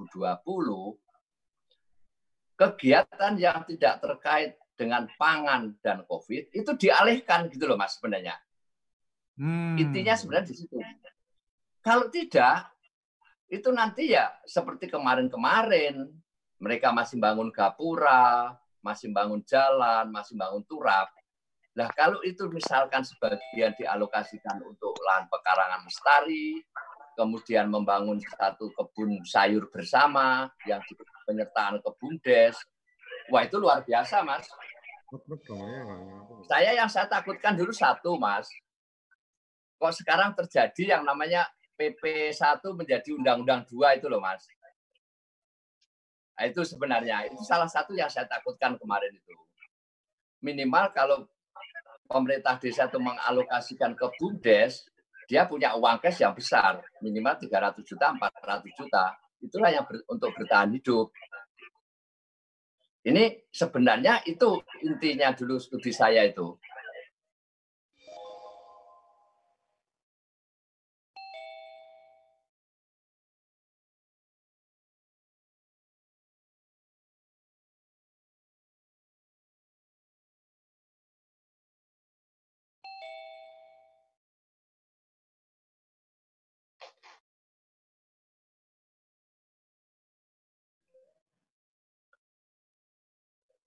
[2.56, 8.36] kegiatan yang tidak terkait dengan pangan dan COVID itu dialihkan gitu loh Mas sebenarnya.
[9.36, 9.76] Hmm.
[9.76, 10.76] Intinya sebenarnya di situ.
[11.84, 12.72] Kalau tidak,
[13.46, 16.08] itu nanti ya seperti kemarin-kemarin
[16.58, 21.12] mereka masih bangun gapura, masih bangun jalan, masih bangun turap.
[21.76, 26.64] Nah kalau itu misalkan sebagian dialokasikan untuk lahan pekarangan lestari,
[27.16, 30.80] kemudian membangun satu kebun sayur bersama yang
[31.26, 32.54] penyertaan kebun des.
[33.28, 34.46] Wah itu luar biasa, Mas.
[36.46, 38.46] Saya yang saya takutkan dulu satu, Mas.
[39.76, 41.44] Kok sekarang terjadi yang namanya
[41.76, 44.46] PP 1 menjadi Undang-Undang 2 itu loh, Mas.
[46.36, 49.32] Nah, itu sebenarnya itu salah satu yang saya takutkan kemarin itu.
[50.44, 51.24] Minimal kalau
[52.06, 54.84] pemerintah desa itu mengalokasikan ke BUMDes,
[55.26, 59.04] dia punya uang cash yang besar, minimal 300 juta, 400 juta.
[59.46, 61.14] Itulah yang ber, untuk bertahan hidup.
[63.06, 66.58] Ini sebenarnya itu intinya dulu studi saya itu.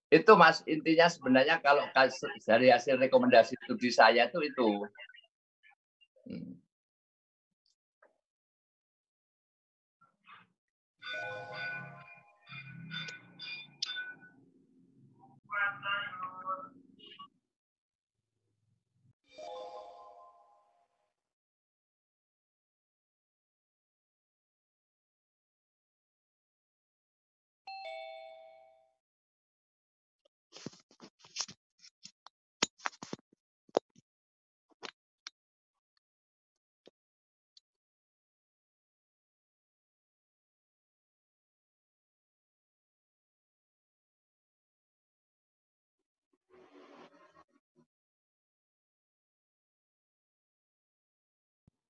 [0.10, 1.86] Itu mas intinya sebenarnya kalau
[2.42, 4.68] dari hasil rekomendasi studi saya itu itu
[6.26, 6.58] hmm.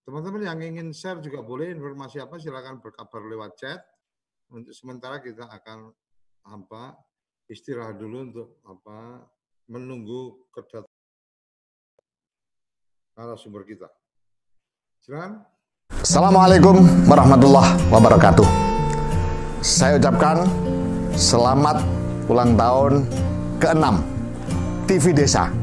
[0.09, 3.77] Teman-teman yang ingin share juga boleh informasi apa silakan berkabar lewat chat.
[4.49, 5.93] Untuk sementara kita akan
[6.49, 6.97] apa
[7.45, 9.21] istirahat dulu untuk apa
[9.69, 10.89] menunggu kedatangan
[13.21, 13.85] narasumber kita.
[14.97, 15.45] Silakan.
[16.01, 18.49] Assalamualaikum warahmatullahi wabarakatuh.
[19.61, 20.41] Saya ucapkan
[21.13, 21.85] selamat
[22.25, 23.05] ulang tahun
[23.61, 23.85] ke-6
[24.89, 25.53] TV Desa.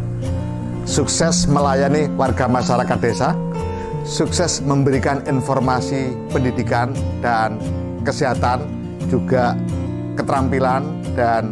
[0.86, 3.34] Sukses melayani warga masyarakat desa
[4.06, 7.58] sukses memberikan informasi pendidikan dan
[8.06, 8.62] kesehatan,
[9.10, 9.58] juga
[10.14, 10.86] keterampilan
[11.18, 11.50] dan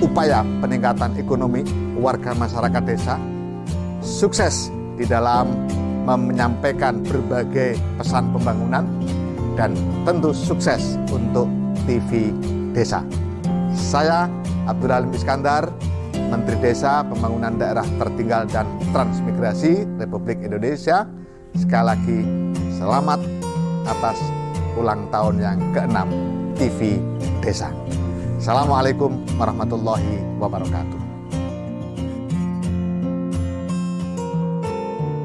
[0.00, 1.60] upaya peningkatan ekonomi
[2.00, 3.20] warga masyarakat desa,
[4.00, 5.52] sukses di dalam
[6.08, 8.88] menyampaikan berbagai pesan pembangunan,
[9.54, 9.76] dan
[10.08, 11.46] tentu sukses untuk
[11.84, 12.32] TV
[12.72, 13.04] Desa.
[13.76, 14.24] Saya
[14.64, 15.68] Abdul Halim Iskandar,
[16.32, 21.04] Menteri Desa, Pembangunan Daerah Tertinggal dan Transmigrasi Republik Indonesia,
[21.50, 22.20] Sekali lagi,
[22.78, 23.18] selamat
[23.82, 24.22] atas
[24.78, 25.98] ulang tahun yang ke-6
[26.54, 27.02] TV
[27.42, 27.74] Desa.
[28.38, 31.00] Assalamualaikum warahmatullahi wabarakatuh.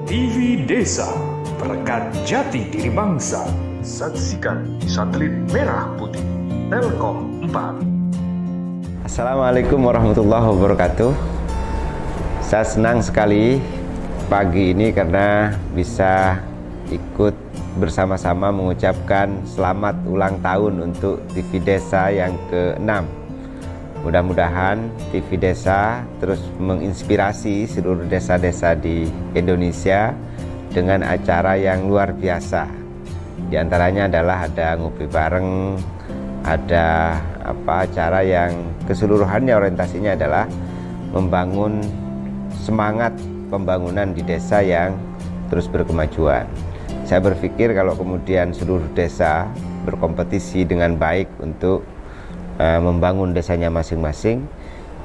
[0.09, 1.13] TV Desa,
[1.61, 3.45] perekat jati diri bangsa.
[3.85, 6.25] Saksikan di satelit merah putih
[6.73, 9.05] Telkom 4.
[9.05, 11.13] Assalamualaikum warahmatullahi wabarakatuh.
[12.41, 13.61] Saya senang sekali
[14.25, 16.41] pagi ini karena bisa
[16.89, 17.37] ikut
[17.77, 22.89] bersama-sama mengucapkan selamat ulang tahun untuk TV Desa yang ke-6.
[24.01, 29.05] Mudah-mudahan TV Desa terus menginspirasi seluruh desa-desa di
[29.37, 30.13] Indonesia
[30.73, 32.65] dengan acara yang luar biasa.
[33.49, 35.77] Di antaranya adalah ada ngopi bareng,
[36.41, 40.49] ada apa acara yang keseluruhannya orientasinya adalah
[41.13, 41.85] membangun
[42.65, 43.13] semangat
[43.49, 44.97] pembangunan di desa yang
[45.49, 46.45] terus berkemajuan.
[47.05, 49.45] Saya berpikir kalau kemudian seluruh desa
[49.85, 51.85] berkompetisi dengan baik untuk
[52.57, 54.41] uh, membangun desanya masing-masing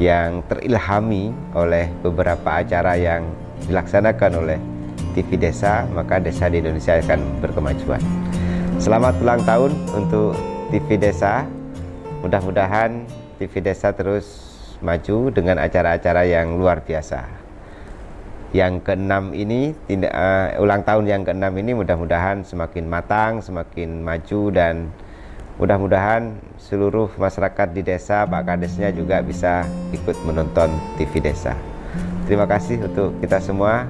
[0.00, 3.28] yang terilhami oleh beberapa acara yang
[3.68, 4.58] dilaksanakan oleh
[5.12, 8.00] TV Desa, maka desa di Indonesia akan berkemajuan.
[8.80, 10.32] Selamat ulang tahun untuk
[10.72, 11.44] TV Desa.
[12.24, 13.04] Mudah-mudahan
[13.36, 14.48] TV Desa terus
[14.80, 17.39] maju dengan acara-acara yang luar biasa.
[18.50, 24.42] Yang keenam ini tindak uh, ulang tahun yang keenam ini mudah-mudahan semakin matang, semakin maju
[24.50, 24.90] dan
[25.60, 31.52] mudah-mudahan seluruh masyarakat di desa, Pak Kadesnya juga bisa ikut menonton TV Desa.
[32.24, 33.86] Terima kasih untuk kita semua.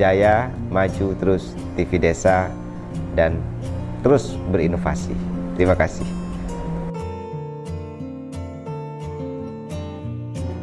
[0.00, 2.48] Jaya, maju terus TV Desa
[3.12, 3.36] dan
[4.00, 5.12] terus berinovasi.
[5.60, 6.08] Terima kasih.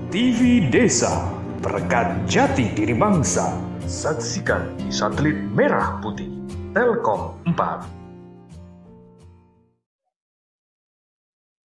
[0.10, 1.30] TV Desa,
[1.62, 3.58] perekat jati diri bangsa.
[3.88, 6.28] Saksikan di satelit merah putih
[6.76, 7.98] Telkom 4.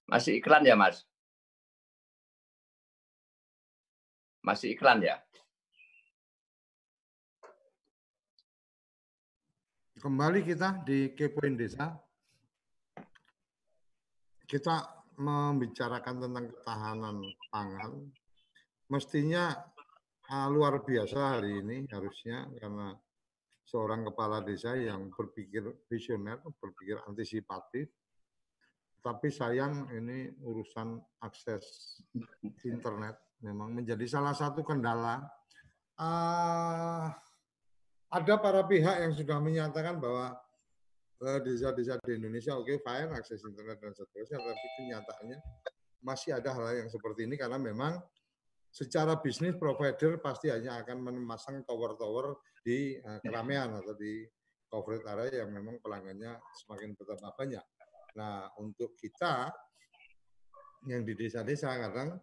[0.09, 1.05] Masih iklan ya, Mas?
[4.45, 5.17] Masih iklan ya?
[10.03, 11.95] Kembali kita di Kepoin Desa.
[14.45, 14.83] Kita
[15.17, 17.17] membicarakan tentang ketahanan
[17.49, 17.93] pangan.
[18.93, 19.72] Mestinya
[20.33, 22.97] uh, luar biasa hari ini harusnya karena
[23.69, 27.93] seorang kepala desa yang berpikir visioner, berpikir antisipatif.
[29.03, 30.95] Tapi sayang ini urusan
[31.27, 31.99] akses
[32.63, 35.27] internet memang menjadi salah satu kendala.
[35.99, 37.11] Uh,
[38.13, 40.37] ada para pihak yang sudah menyatakan bahwa
[41.25, 45.39] eh, desa-desa di Indonesia oke okay, fine akses internet dan seterusnya, tapi kenyataannya
[46.05, 47.99] masih ada hal yang seperti ini karena memang
[48.73, 54.25] secara bisnis provider pasti hanya akan memasang tower-tower di uh, keramaian atau di
[54.73, 57.65] coverage area yang memang pelanggannya semakin bertambah banyak.
[58.17, 59.53] Nah, untuk kita
[60.89, 62.17] yang di desa-desa kadang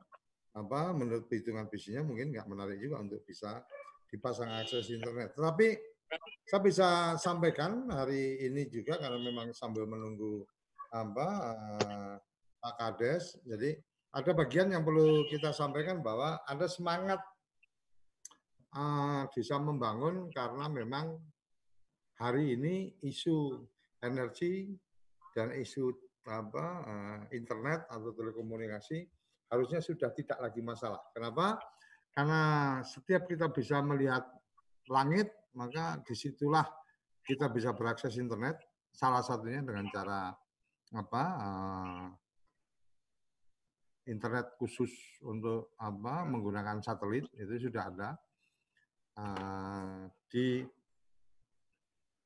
[0.57, 3.61] apa menurut perhitungan bisnisnya mungkin nggak menarik juga untuk bisa
[4.09, 5.37] dipasang akses internet.
[5.37, 5.67] Tetapi
[6.49, 6.89] saya bisa
[7.21, 10.41] sampaikan hari ini juga karena memang sambil menunggu
[10.89, 12.13] apa uh,
[12.57, 13.77] Pak Kades, jadi
[14.09, 17.21] ada bagian yang perlu kita sampaikan bahwa ada semangat
[18.73, 21.13] uh, bisa membangun karena memang
[22.17, 23.61] hari ini isu
[24.01, 24.73] energi
[25.37, 25.93] dan isu
[26.29, 29.05] apa uh, internet atau telekomunikasi
[29.49, 31.01] harusnya sudah tidak lagi masalah.
[31.13, 31.57] Kenapa?
[32.13, 32.41] Karena
[32.85, 34.25] setiap kita bisa melihat
[34.89, 36.65] langit, maka di situlah
[37.25, 38.57] kita bisa berakses internet.
[38.89, 40.33] Salah satunya dengan cara
[40.97, 41.23] apa?
[41.41, 42.09] Uh,
[44.09, 44.91] internet khusus
[45.21, 46.25] untuk apa?
[46.25, 48.09] Menggunakan satelit itu sudah ada
[49.21, 50.65] uh, di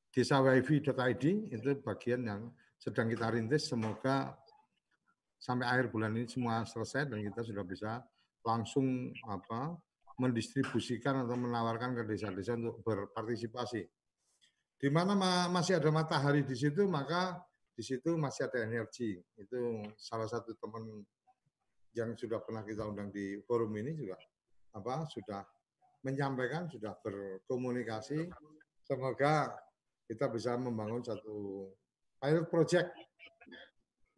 [0.08, 2.42] desa wifi.id itu bagian yang
[2.80, 3.68] sedang kita rintis.
[3.68, 4.32] Semoga
[5.36, 8.00] sampai akhir bulan ini semua selesai dan kita sudah bisa
[8.44, 9.76] langsung apa
[10.16, 13.82] mendistribusikan atau menawarkan ke desa-desa untuk berpartisipasi.
[14.78, 15.16] Di mana
[15.50, 17.40] masih ada matahari di situ, maka
[17.74, 19.18] di situ masih ada energi.
[19.34, 21.02] Itu salah satu teman
[21.94, 24.18] yang sudah pernah kita undang di forum ini juga
[24.74, 25.42] apa sudah
[26.02, 28.28] menyampaikan, sudah berkomunikasi.
[28.84, 29.54] Semoga
[30.04, 31.70] kita bisa membangun satu
[32.20, 32.92] pilot project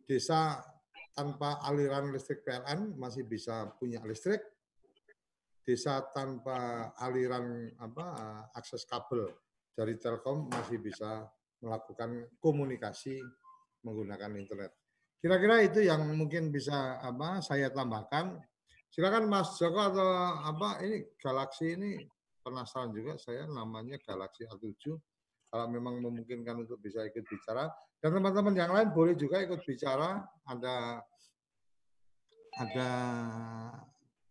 [0.08, 0.58] desa
[1.14, 4.42] tanpa aliran listrik PLN masih bisa punya listrik,
[5.62, 8.06] desa tanpa aliran apa
[8.52, 9.30] akses kabel
[9.76, 11.28] dari Telkom masih bisa
[11.60, 13.20] melakukan komunikasi
[13.84, 14.85] menggunakan internet.
[15.20, 18.38] Kira-kira itu yang mungkin bisa apa saya tambahkan.
[18.92, 20.08] Silakan Mas Joko atau
[20.46, 22.00] apa ini Galaxy ini
[22.40, 24.94] penasaran juga saya namanya Galaxy A7
[25.50, 27.68] kalau memang memungkinkan untuk bisa ikut bicara
[28.00, 30.20] dan teman-teman yang lain boleh juga ikut bicara.
[30.46, 31.00] Ada
[32.56, 32.90] ada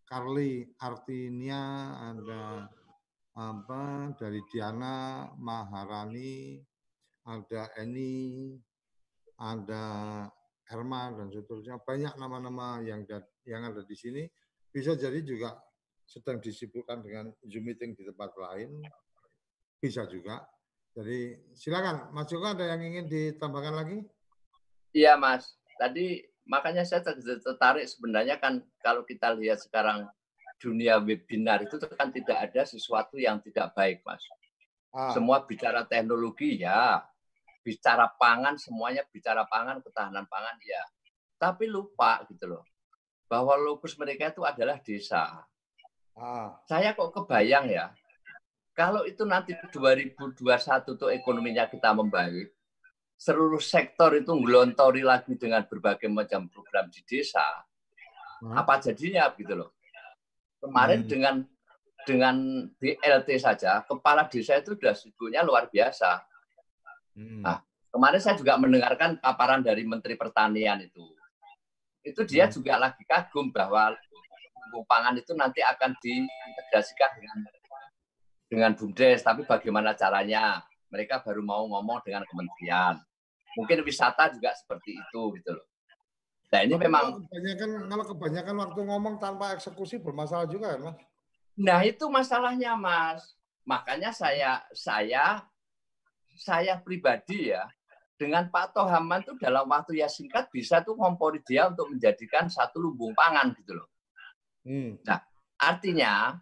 [0.05, 2.69] Carly Artinia, ada
[3.35, 6.61] apa dari Diana Maharani,
[7.25, 8.55] ada Eni,
[9.37, 9.83] ada
[10.69, 11.77] Erma dan seterusnya.
[11.81, 13.05] Banyak nama-nama yang
[13.45, 14.23] yang ada di sini.
[14.73, 15.55] Bisa jadi juga
[16.05, 18.81] sedang disibukkan dengan Zoom meeting di tempat lain.
[19.81, 20.45] Bisa juga.
[20.95, 23.99] Jadi silakan, Mas Joko ada yang ingin ditambahkan lagi?
[24.95, 25.59] Iya, Mas.
[25.75, 30.07] Tadi makanya saya tertarik sebenarnya kan kalau kita lihat sekarang
[30.61, 34.23] dunia webinar itu kan tidak ada sesuatu yang tidak baik, Mas.
[34.95, 35.11] Ah.
[35.11, 37.03] Semua bicara teknologi ya,
[37.65, 40.85] bicara pangan semuanya bicara pangan, ketahanan pangan ya.
[41.41, 42.63] Tapi lupa gitu loh.
[43.25, 45.41] Bahwa lokus mereka itu adalah desa.
[46.13, 46.61] Ah.
[46.69, 47.89] Saya kok kebayang ya,
[48.75, 52.51] kalau itu nanti 2021 tuh ekonominya kita membaik,
[53.15, 57.63] seluruh sektor itu ngelontori lagi dengan berbagai macam program di desa,
[58.43, 58.51] hmm.
[58.51, 59.71] apa jadinya gitu loh.
[60.59, 61.09] Kemarin hmm.
[61.09, 61.35] dengan
[62.03, 62.35] dengan
[62.75, 66.27] BLT saja, kepala desa itu sudah sibuknya luar biasa.
[67.15, 67.41] Hmm.
[67.41, 71.01] Nah, kemarin saya juga mendengarkan paparan dari Menteri Pertanian itu.
[72.05, 72.53] Itu dia hmm.
[72.53, 77.37] juga lagi kagum bahwa lumbung pangan itu nanti akan diintegrasikan dengan
[78.45, 80.61] dengan BUMDes, tapi bagaimana caranya?
[80.93, 83.01] Mereka baru mau ngomong dengan kementerian.
[83.57, 85.65] Mungkin wisata juga seperti itu gitu loh.
[86.53, 90.97] Nah ini memang kebanyakan kalau kebanyakan waktu ngomong tanpa eksekusi bermasalah juga kan, Mas?
[91.55, 93.35] Nah, itu masalahnya, Mas.
[93.63, 95.41] Makanya saya saya
[96.35, 97.65] saya pribadi ya
[98.15, 102.79] dengan Pak Tohaman itu dalam waktu yang singkat bisa tuh ngompori dia untuk menjadikan satu
[102.79, 103.91] lumbung pangan gitu loh.
[104.63, 104.95] Hmm.
[105.03, 105.19] Nah,
[105.59, 106.39] artinya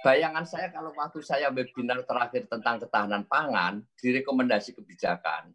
[0.00, 5.52] bayangan saya kalau waktu saya webinar terakhir tentang ketahanan pangan, direkomendasi kebijakan,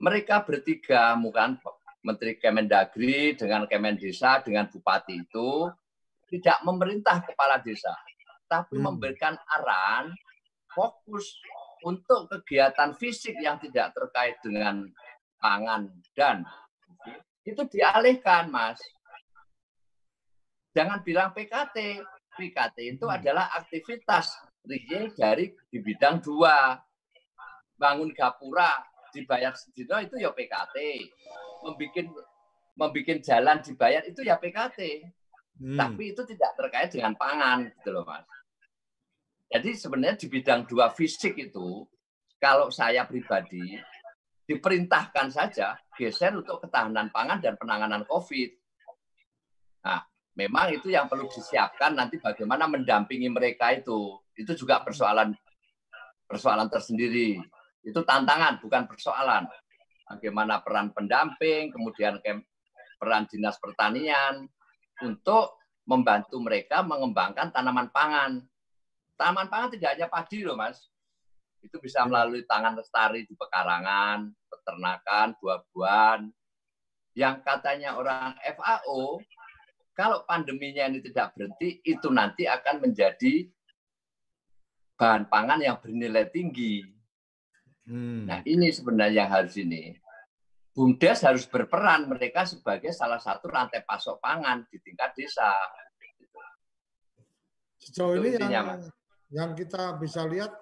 [0.00, 1.60] mereka bertiga, bukan
[2.00, 5.68] Menteri Kemendagri dengan Kemendesa dengan Bupati itu
[6.32, 7.92] tidak memerintah kepala desa,
[8.48, 8.84] tapi hmm.
[8.84, 10.08] memberikan arahan
[10.72, 11.36] fokus
[11.86, 14.90] untuk kegiatan fisik yang tidak terkait dengan
[15.38, 15.86] pangan
[16.18, 16.42] dan
[17.46, 18.82] itu dialihkan, Mas.
[20.74, 22.02] Jangan bilang PKT.
[22.36, 23.16] PKT itu hmm.
[23.16, 24.34] adalah aktivitas
[24.66, 26.74] real dari di bidang dua.
[27.78, 28.72] Bangun gapura,
[29.14, 30.76] dibayar sedino itu ya PKT.
[31.64, 32.10] Membikin
[32.76, 35.06] membikin jalan dibayar itu ya PKT.
[35.62, 35.78] Hmm.
[35.78, 38.26] Tapi itu tidak terkait dengan pangan gitu loh, Mas.
[39.46, 41.86] Jadi sebenarnya di bidang dua fisik itu,
[42.42, 43.78] kalau saya pribadi,
[44.46, 48.50] diperintahkan saja geser untuk ketahanan pangan dan penanganan COVID.
[49.86, 50.02] Nah,
[50.38, 54.18] memang itu yang perlu disiapkan nanti bagaimana mendampingi mereka itu.
[54.34, 55.34] Itu juga persoalan
[56.26, 57.38] persoalan tersendiri.
[57.86, 59.46] Itu tantangan, bukan persoalan.
[60.06, 62.18] Bagaimana peran pendamping, kemudian
[62.98, 64.46] peran dinas pertanian
[65.02, 68.42] untuk membantu mereka mengembangkan tanaman pangan
[69.16, 70.92] Taman pangan tidak hanya padi loh, Mas.
[71.64, 76.20] Itu bisa melalui tangan lestari di pekarangan, peternakan, buah-buahan.
[77.16, 79.24] Yang katanya orang FAO,
[79.96, 83.48] kalau pandeminya ini tidak berhenti, itu nanti akan menjadi
[85.00, 86.84] bahan pangan yang bernilai tinggi.
[87.88, 88.28] Hmm.
[88.28, 89.96] Nah ini sebenarnya yang harus ini.
[90.76, 95.56] BUMDes harus berperan mereka sebagai salah satu rantai pasok pangan di tingkat desa.
[97.80, 98.84] Sejauh ini yang,
[99.30, 100.54] yang kita bisa lihat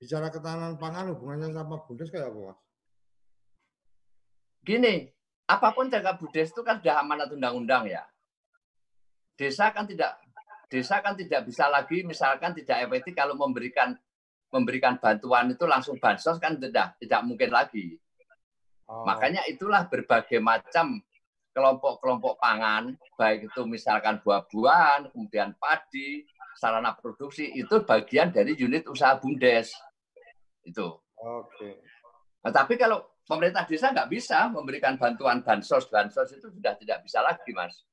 [0.00, 2.60] bicara ketahanan pangan hubungannya sama Bundes kayak apa, Mas?
[4.60, 5.08] Gini,
[5.48, 8.04] apa pun jaga Bundes itu kan sudah amanat undang-undang ya.
[9.36, 10.20] Desa kan tidak
[10.70, 13.96] desa kan tidak bisa lagi misalkan tidak efektif kalau memberikan
[14.54, 17.98] memberikan bantuan itu langsung bansos kan tidak tidak mungkin lagi.
[18.86, 19.02] Oh.
[19.06, 21.02] Makanya itulah berbagai macam
[21.50, 26.22] kelompok-kelompok pangan, baik itu misalkan buah-buahan, kemudian padi,
[26.58, 29.72] sarana produksi itu bagian dari unit usaha bumdes
[30.66, 30.86] itu.
[31.20, 31.80] Oke.
[32.40, 37.20] Nah, tapi kalau pemerintah desa nggak bisa memberikan bantuan bansos, bansos itu sudah tidak bisa
[37.20, 37.84] lagi, mas.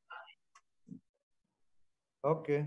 [2.24, 2.66] Oke.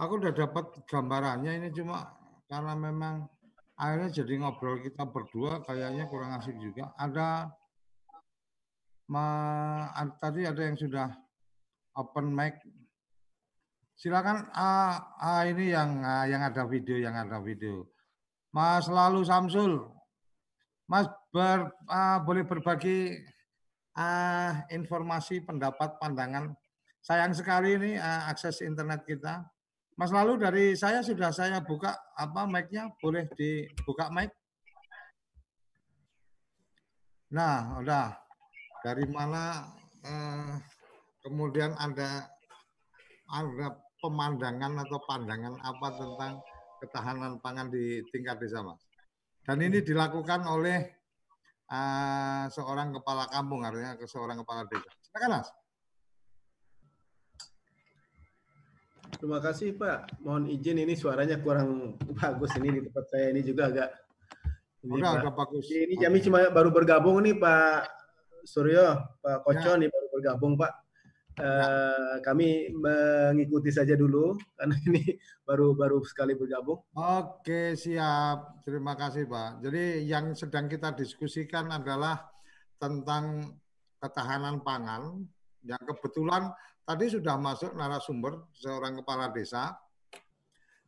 [0.00, 2.08] Aku udah dapat gambarannya ini cuma
[2.48, 3.28] karena memang
[3.76, 6.96] akhirnya jadi ngobrol kita berdua kayaknya kurang asik juga.
[6.96, 7.52] Ada
[9.12, 9.26] ma,
[10.16, 11.12] tadi ada yang sudah
[12.00, 12.64] open mic
[14.00, 17.84] Silakan uh, uh, ini yang uh, yang ada video, yang ada video.
[18.48, 19.76] Mas Lalu Samsul,
[20.88, 23.20] Mas ber, uh, boleh berbagi
[23.92, 26.48] uh, informasi, pendapat, pandangan.
[27.04, 29.44] Sayang sekali ini uh, akses internet kita.
[30.00, 34.32] Mas Lalu dari saya sudah saya buka apa mic-nya, boleh dibuka mic.
[37.36, 38.16] Nah, udah.
[38.80, 39.68] Dari mana
[40.08, 40.56] uh,
[41.20, 42.32] kemudian ada
[43.28, 46.32] ada pemandangan atau pandangan apa tentang
[46.80, 48.80] ketahanan pangan di tingkat desa, Mas?
[49.44, 50.78] Dan ini dilakukan oleh
[51.68, 54.88] uh, seorang kepala kampung, artinya ke seorang kepala desa.
[55.04, 55.48] Silakan, Mas.
[59.20, 60.24] Terima kasih Pak.
[60.24, 63.90] Mohon izin ini suaranya kurang bagus ini di tempat saya ini juga agak
[64.80, 65.34] ini Udah, Pak.
[65.36, 65.68] bagus.
[65.68, 67.84] Ini kami cuma baru bergabung nih Pak
[68.48, 69.80] Suryo, Pak Koco ya.
[69.80, 70.72] nih baru bergabung Pak.
[71.38, 75.14] Uh, kami mengikuti saja dulu karena ini
[75.46, 76.82] baru baru sekali bergabung.
[76.98, 79.62] Oke siap, terima kasih Pak.
[79.62, 82.28] Jadi yang sedang kita diskusikan adalah
[82.82, 83.56] tentang
[84.02, 85.22] ketahanan pangan
[85.62, 86.50] yang kebetulan
[86.82, 89.76] tadi sudah masuk narasumber seorang kepala desa.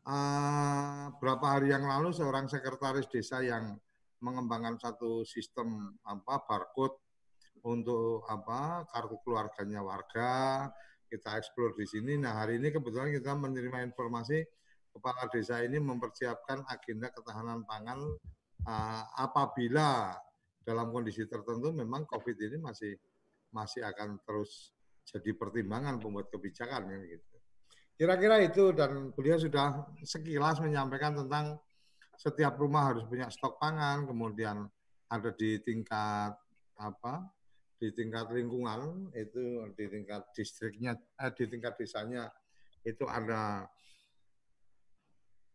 [0.02, 3.78] Uh, berapa hari yang lalu seorang sekretaris desa yang
[4.18, 6.98] mengembangkan satu sistem apa barcode
[7.62, 10.66] untuk apa kartu keluarganya warga
[11.06, 12.18] kita eksplor di sini.
[12.18, 14.42] Nah hari ini kebetulan kita menerima informasi
[14.92, 18.00] kepala desa ini mempersiapkan agenda ketahanan pangan
[18.66, 20.16] uh, apabila
[20.62, 22.92] dalam kondisi tertentu memang COVID ini masih
[23.52, 24.72] masih akan terus
[25.04, 27.36] jadi pertimbangan pembuat kebijakan ya gitu.
[27.92, 31.60] Kira-kira itu dan beliau sudah sekilas menyampaikan tentang
[32.16, 34.64] setiap rumah harus punya stok pangan, kemudian
[35.10, 36.32] ada di tingkat
[36.78, 37.14] apa
[37.82, 42.30] di tingkat lingkungan itu di tingkat distriknya eh, di tingkat desanya
[42.86, 43.66] itu ada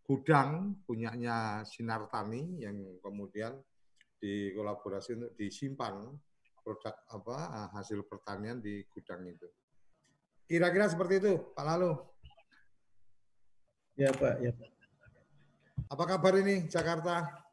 [0.03, 3.55] gudang punyanya Sinar Tani yang kemudian
[4.19, 6.03] dikolaborasi untuk disimpan
[6.59, 9.47] produk apa eh, hasil pertanian di gudang itu.
[10.47, 11.95] Kira-kira seperti itu, Pak Lalu.
[13.95, 14.69] Ya Pak, ya Pak.
[15.95, 17.46] Apa kabar ini Jakarta?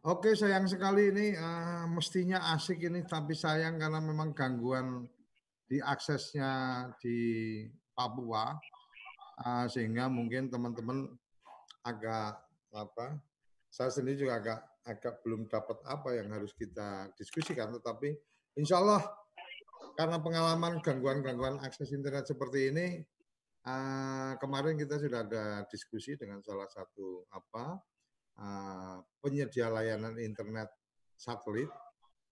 [0.00, 5.04] Oke, sayang sekali ini uh, mestinya asik ini, tapi sayang karena memang gangguan
[5.68, 7.60] di aksesnya di
[7.92, 8.56] Papua,
[9.44, 11.04] uh, sehingga mungkin teman-teman
[11.84, 12.32] agak
[12.72, 13.20] apa?
[13.68, 18.16] Saya sendiri juga agak agak belum dapat apa yang harus kita diskusikan, tetapi
[18.56, 19.04] Insya Allah
[20.00, 23.04] karena pengalaman gangguan-gangguan akses internet seperti ini,
[23.68, 27.89] uh, kemarin kita sudah ada diskusi dengan salah satu apa
[28.40, 30.72] Eh, penyedia layanan internet
[31.12, 31.68] satelit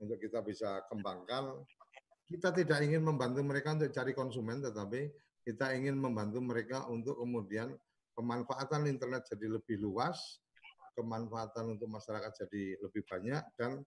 [0.01, 1.53] untuk kita bisa kembangkan.
[2.25, 5.05] Kita tidak ingin membantu mereka untuk cari konsumen, tetapi
[5.45, 7.77] kita ingin membantu mereka untuk kemudian
[8.17, 10.41] pemanfaatan internet jadi lebih luas,
[10.97, 13.85] kemanfaatan untuk masyarakat jadi lebih banyak, dan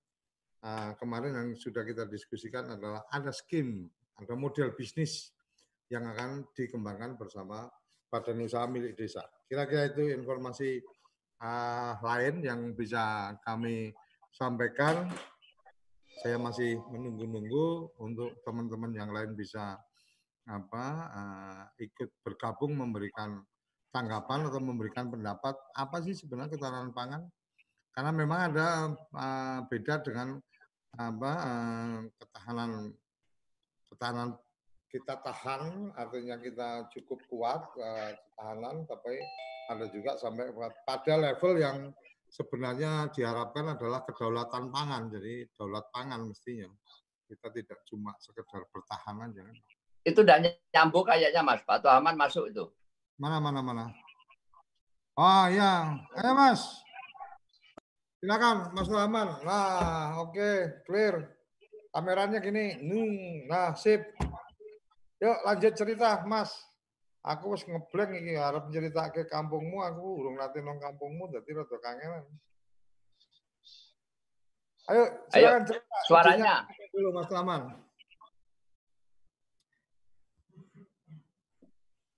[0.62, 5.34] uh, kemarin yang sudah kita diskusikan adalah ada skim, ada model bisnis
[5.90, 7.66] yang akan dikembangkan bersama
[8.14, 9.26] badan usaha milik desa.
[9.50, 10.82] Kira-kira itu informasi
[11.42, 13.92] uh, lain yang bisa kami
[14.32, 15.10] sampaikan.
[16.22, 19.82] Saya masih menunggu-nunggu untuk teman-teman yang lain bisa
[20.46, 23.42] apa uh, ikut bergabung memberikan
[23.94, 27.22] tanggapan atau memberikan pendapat apa sih sebenarnya ketahanan pangan
[27.94, 28.68] karena memang ada
[29.14, 30.40] uh, beda dengan
[30.98, 32.72] apa uh, ketahanan
[33.92, 34.30] ketahanan
[34.92, 39.22] kita tahan artinya kita cukup kuat uh, ketahanan tapi
[39.72, 40.52] ada juga sampai
[40.84, 41.78] pada level yang
[42.28, 45.08] sebenarnya diharapkan adalah kedaulatan pangan.
[45.12, 46.68] Jadi daulat pangan mestinya.
[47.28, 49.44] Kita tidak cuma sekedar bertahan aja.
[50.04, 51.64] Itu tidak nyambung kayaknya Mas.
[51.64, 52.68] Pak Tuhaman masuk itu.
[53.16, 53.86] Mana, mana, mana.
[55.16, 56.84] Oh ya, ayo Mas.
[58.20, 59.28] Silakan Mas Tuhaman.
[59.48, 60.58] Nah, oke, okay.
[60.84, 61.40] clear.
[61.92, 62.76] Kameranya gini.
[62.80, 64.04] Hmm, nah, sip.
[65.22, 66.52] Yuk lanjut cerita, Mas.
[67.22, 68.74] Aku wis ngeblank iki arep
[69.14, 72.26] ke kampungmu, aku urung nate nang kampungmu dadi rada kangenan.
[74.90, 75.78] Ayo, silakan Ayo,
[76.10, 76.54] Suaranya
[76.90, 77.62] dulu Mas Taman.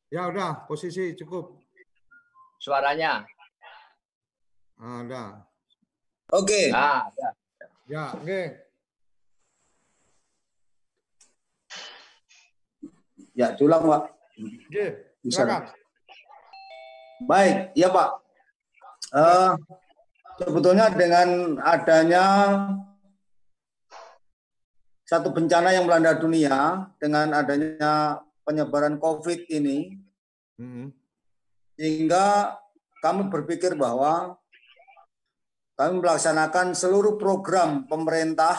[0.07, 1.59] Ya udah, posisi cukup.
[2.63, 3.27] Suaranya.
[4.79, 5.43] Ada.
[6.31, 6.47] Oke.
[6.47, 6.65] Okay.
[6.71, 7.29] Nah, ya.
[7.91, 8.23] Ya, oke.
[8.23, 8.45] Okay.
[13.35, 14.22] Ya, diulang, Pak.
[14.33, 14.85] Oke,
[15.21, 15.69] silakan.
[17.29, 18.09] Baik, ya Pak.
[19.13, 19.53] Uh,
[20.41, 22.25] sebetulnya dengan adanya
[25.05, 30.01] satu bencana yang melanda dunia dengan adanya penyebaran COVID ini,
[30.57, 30.89] hmm.
[31.77, 32.57] sehingga
[33.05, 34.33] kami berpikir bahwa
[35.77, 38.57] kami melaksanakan seluruh program pemerintah,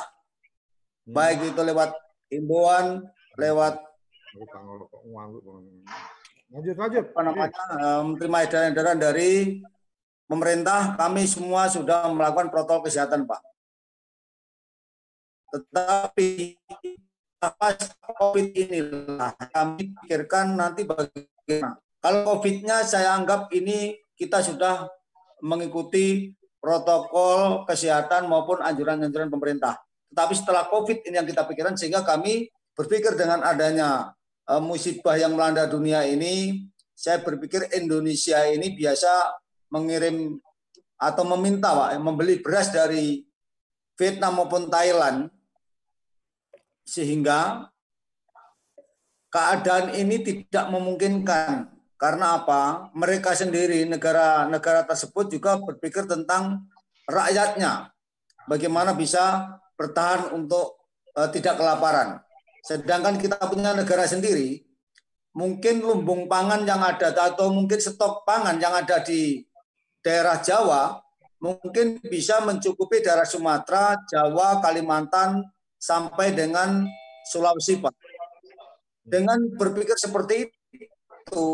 [1.04, 1.10] hmm.
[1.10, 1.90] baik itu lewat
[2.30, 3.02] himbauan,
[3.34, 3.82] lewat
[6.50, 7.04] Lanjut, lanjut.
[7.14, 7.62] Apa namanya,
[8.02, 9.62] menerima edaran-edaran dari
[10.26, 13.40] pemerintah, kami semua sudah melakukan protokol kesehatan, Pak.
[15.54, 16.58] Tetapi
[17.38, 21.78] pas COVID inilah kami pikirkan nanti bagaimana.
[22.02, 24.90] Kalau COVID-nya saya anggap ini kita sudah
[25.44, 29.78] mengikuti protokol kesehatan maupun anjuran-anjuran pemerintah.
[30.10, 34.10] Tetapi setelah COVID ini yang kita pikirkan sehingga kami berpikir dengan adanya
[34.60, 39.10] musibah yang melanda dunia ini, saya berpikir Indonesia ini biasa
[39.72, 40.38] mengirim
[41.00, 43.24] atau meminta Pak, membeli beras dari
[43.98, 45.30] Vietnam maupun Thailand
[46.84, 47.70] sehingga
[49.32, 51.74] keadaan ini tidak memungkinkan
[52.04, 52.92] karena apa?
[52.92, 56.68] Mereka sendiri negara-negara tersebut juga berpikir tentang
[57.08, 57.90] rakyatnya.
[58.44, 60.84] Bagaimana bisa bertahan untuk
[61.16, 62.20] uh, tidak kelaparan.
[62.64, 64.64] Sedangkan kita punya negara sendiri,
[65.36, 69.44] mungkin lumbung pangan yang ada atau mungkin stok pangan yang ada di
[70.00, 71.04] daerah Jawa
[71.44, 75.44] mungkin bisa mencukupi daerah Sumatera, Jawa, Kalimantan
[75.76, 76.88] sampai dengan
[77.28, 77.92] Sulawesi Pak.
[79.04, 81.48] Dengan berpikir seperti itu,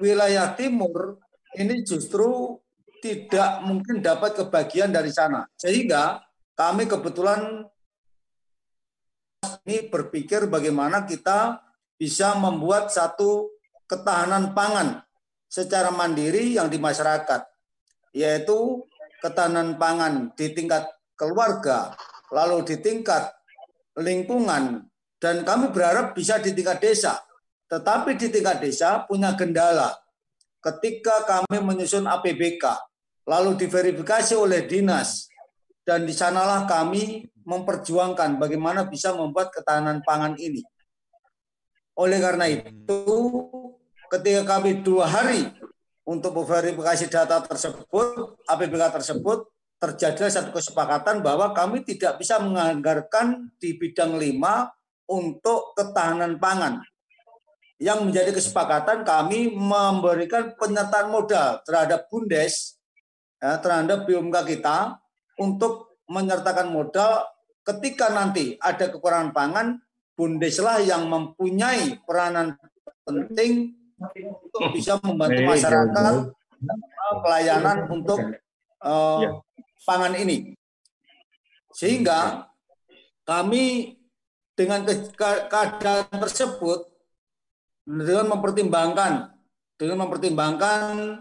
[0.00, 1.20] wilayah timur
[1.60, 2.56] ini justru
[3.04, 5.44] tidak mungkin dapat kebagian dari sana.
[5.60, 6.24] Sehingga
[6.56, 7.68] kami kebetulan
[9.64, 11.62] ini berpikir bagaimana kita
[11.96, 13.50] bisa membuat satu
[13.88, 15.02] ketahanan pangan
[15.46, 17.42] secara mandiri yang di masyarakat,
[18.12, 18.84] yaitu
[19.22, 20.84] ketahanan pangan di tingkat
[21.16, 21.96] keluarga,
[22.34, 23.32] lalu di tingkat
[23.96, 24.84] lingkungan,
[25.16, 27.16] dan kami berharap bisa di tingkat desa.
[27.66, 29.90] Tetapi di tingkat desa punya kendala.
[30.62, 32.62] Ketika kami menyusun APBK,
[33.26, 35.26] lalu diverifikasi oleh dinas,
[35.86, 40.66] dan di sanalah kami memperjuangkan bagaimana bisa membuat ketahanan pangan ini
[41.96, 42.56] oleh karena hmm.
[42.60, 43.02] itu,
[44.12, 45.48] ketika kami dua hari
[46.04, 49.48] untuk memverifikasi data tersebut, APBK tersebut,
[49.80, 54.68] terjadi satu kesepakatan bahwa kami tidak bisa menganggarkan di bidang lima
[55.08, 56.84] untuk ketahanan pangan.
[57.80, 62.76] Yang menjadi kesepakatan kami memberikan penyertaan modal terhadap Bundes,
[63.40, 65.00] ya, terhadap BUMK kita,
[65.40, 67.24] untuk menyertakan modal
[67.66, 69.66] ketika nanti ada kekurangan pangan,
[70.16, 72.56] Bundeslah yang mempunyai peranan
[73.04, 76.32] penting untuk bisa membantu masyarakat
[77.20, 78.20] pelayanan untuk
[78.80, 79.44] uh,
[79.84, 80.56] pangan ini.
[81.68, 82.48] Sehingga
[83.28, 83.96] kami
[84.56, 86.88] dengan keadaan tersebut
[87.84, 89.36] dengan mempertimbangkan
[89.76, 91.20] dengan mempertimbangkan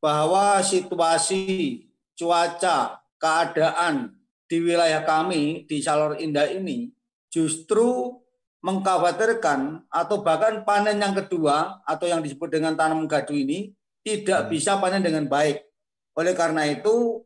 [0.00, 1.84] bahwa situasi
[2.16, 4.16] cuaca keadaan
[4.52, 6.92] di wilayah kami di Salor Indah ini
[7.32, 8.20] justru
[8.60, 13.72] mengkhawatirkan atau bahkan panen yang kedua atau yang disebut dengan tanam gadu ini
[14.04, 14.48] tidak hmm.
[14.52, 15.64] bisa panen dengan baik.
[16.12, 17.24] Oleh karena itu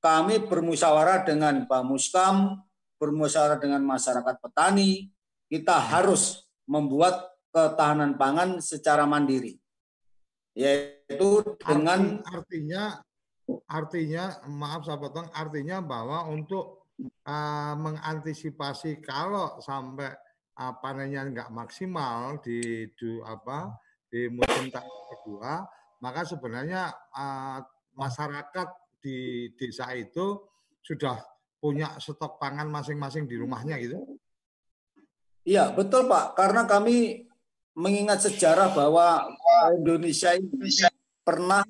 [0.00, 2.64] kami bermusyawarah dengan Pak Muskam,
[2.96, 5.12] bermusyawarah dengan masyarakat petani,
[5.52, 9.60] kita harus membuat ketahanan pangan secara mandiri.
[10.56, 13.04] Yaitu dengan artinya
[13.70, 16.90] artinya maaf saya potong artinya bahwa untuk
[17.26, 20.10] uh, mengantisipasi kalau sampai
[20.58, 23.76] uh, panennya nggak maksimal di, di apa
[24.10, 25.66] di musim tanam kedua,
[26.02, 27.58] maka sebenarnya uh,
[27.94, 28.68] masyarakat
[29.02, 30.42] di desa itu
[30.82, 31.18] sudah
[31.58, 33.98] punya stok pangan masing-masing di rumahnya gitu.
[35.46, 36.34] Iya, betul Pak.
[36.34, 37.26] Karena kami
[37.78, 39.30] mengingat sejarah bahwa
[39.78, 40.50] Indonesia ini
[41.22, 41.62] pernah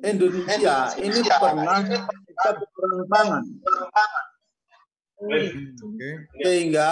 [0.00, 2.50] Indonesia ini pernah kita
[3.12, 3.44] pangan.
[6.40, 6.90] Sehingga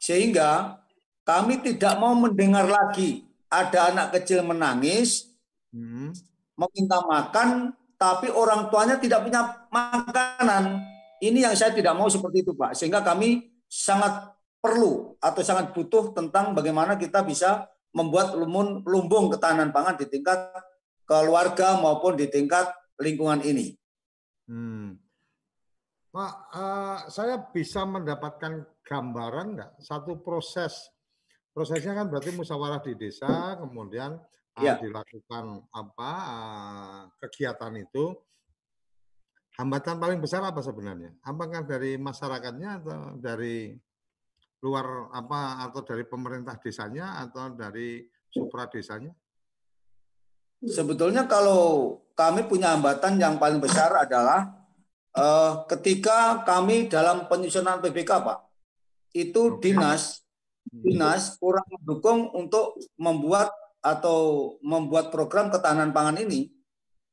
[0.00, 0.80] sehingga
[1.26, 5.26] kami tidak mau mendengar lagi ada anak kecil menangis,
[5.74, 6.14] hmm.
[6.56, 10.82] meminta makan, tapi orang tuanya tidak punya makanan.
[11.18, 12.76] Ini yang saya tidak mau seperti itu, Pak.
[12.76, 17.66] Sehingga kami sangat perlu atau sangat butuh tentang bagaimana kita bisa
[17.96, 20.52] membuat lumbung, lumbung ketahanan pangan di tingkat
[21.06, 23.72] keluarga maupun di tingkat lingkungan ini.
[24.50, 24.98] Hmm.
[26.10, 30.88] Pak, uh, saya bisa mendapatkan gambaran enggak satu proses
[31.52, 34.16] prosesnya kan berarti musyawarah di desa kemudian
[34.56, 34.80] uh, ya.
[34.80, 38.16] dilakukan apa uh, kegiatan itu
[39.60, 41.16] hambatan paling besar apa sebenarnya?
[41.24, 43.72] Apakah dari masyarakatnya atau dari
[44.60, 49.12] luar apa atau dari pemerintah desanya atau dari supra desanya?
[50.64, 54.56] Sebetulnya kalau kami punya hambatan yang paling besar adalah
[55.12, 58.38] uh, ketika kami dalam penyusunan PBK Pak
[59.12, 60.24] itu dinas
[60.66, 63.52] dinas kurang mendukung untuk membuat
[63.84, 66.50] atau membuat program ketahanan pangan ini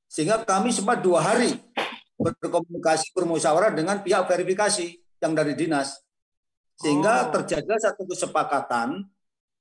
[0.08, 1.58] sehingga kami sempat dua hari
[2.18, 6.00] berkomunikasi bermusyawarah dengan pihak verifikasi yang dari dinas.
[6.78, 7.40] Sehingga oh.
[7.40, 9.10] terjadi satu kesepakatan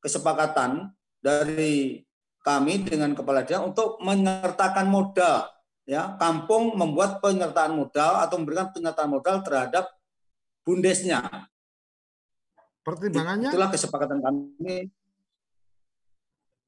[0.02, 0.90] kesepakatan
[1.22, 2.02] dari
[2.42, 5.46] kami dengan kepala dinas untuk menyertakan modal
[5.86, 9.90] ya kampung membuat penyertaan modal atau memberikan penyertaan modal terhadap
[10.62, 11.48] bundesnya.
[12.82, 13.50] Pertimbangannya?
[13.50, 14.90] Itulah kesepakatan kami.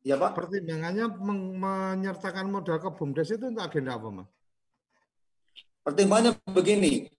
[0.05, 0.37] Ya Pak.
[0.37, 4.29] Pertimbangannya menyertakan modal ke bumdes itu untuk agenda apa Mas?
[5.83, 7.11] Pertimbangannya begini.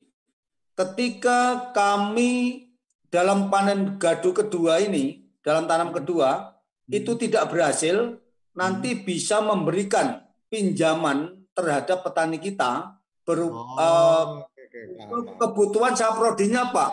[0.75, 2.65] Ketika kami
[3.07, 6.51] dalam panen gadu kedua ini, dalam tanam kedua,
[6.87, 6.97] hmm.
[6.99, 8.19] itu tidak berhasil,
[8.55, 9.01] nanti hmm.
[9.03, 12.95] bisa memberikan pinjaman terhadap petani kita
[13.27, 14.95] ber, oh, uh, okay,
[15.39, 16.91] kebutuhan saprodinya Pak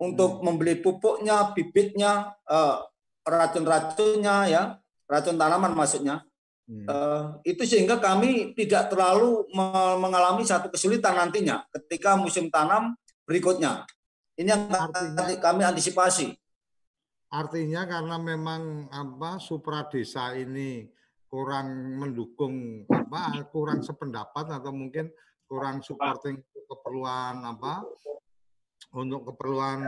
[0.00, 0.44] untuk hmm.
[0.44, 2.84] membeli pupuknya, bibitnya, uh,
[3.24, 4.62] racun-racunnya ya,
[5.08, 6.24] racun tanaman maksudnya.
[6.66, 6.86] Hmm.
[6.86, 9.46] Uh, itu sehingga kami tidak terlalu
[9.98, 12.94] mengalami satu kesulitan nantinya ketika musim tanam
[13.26, 13.86] berikutnya.
[14.38, 16.32] Ini yang artinya, kami antisipasi.
[17.32, 20.84] Artinya karena memang apa supra desa ini
[21.32, 25.08] kurang mendukung apa kurang sependapat atau mungkin
[25.48, 27.88] kurang supporting keperluan apa
[28.92, 29.80] untuk keperluan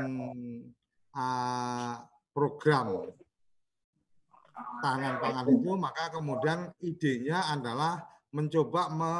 [1.12, 2.00] uh,
[2.32, 3.12] program
[4.80, 9.12] tahanan pangan itu maka kemudian idenya adalah mencoba me,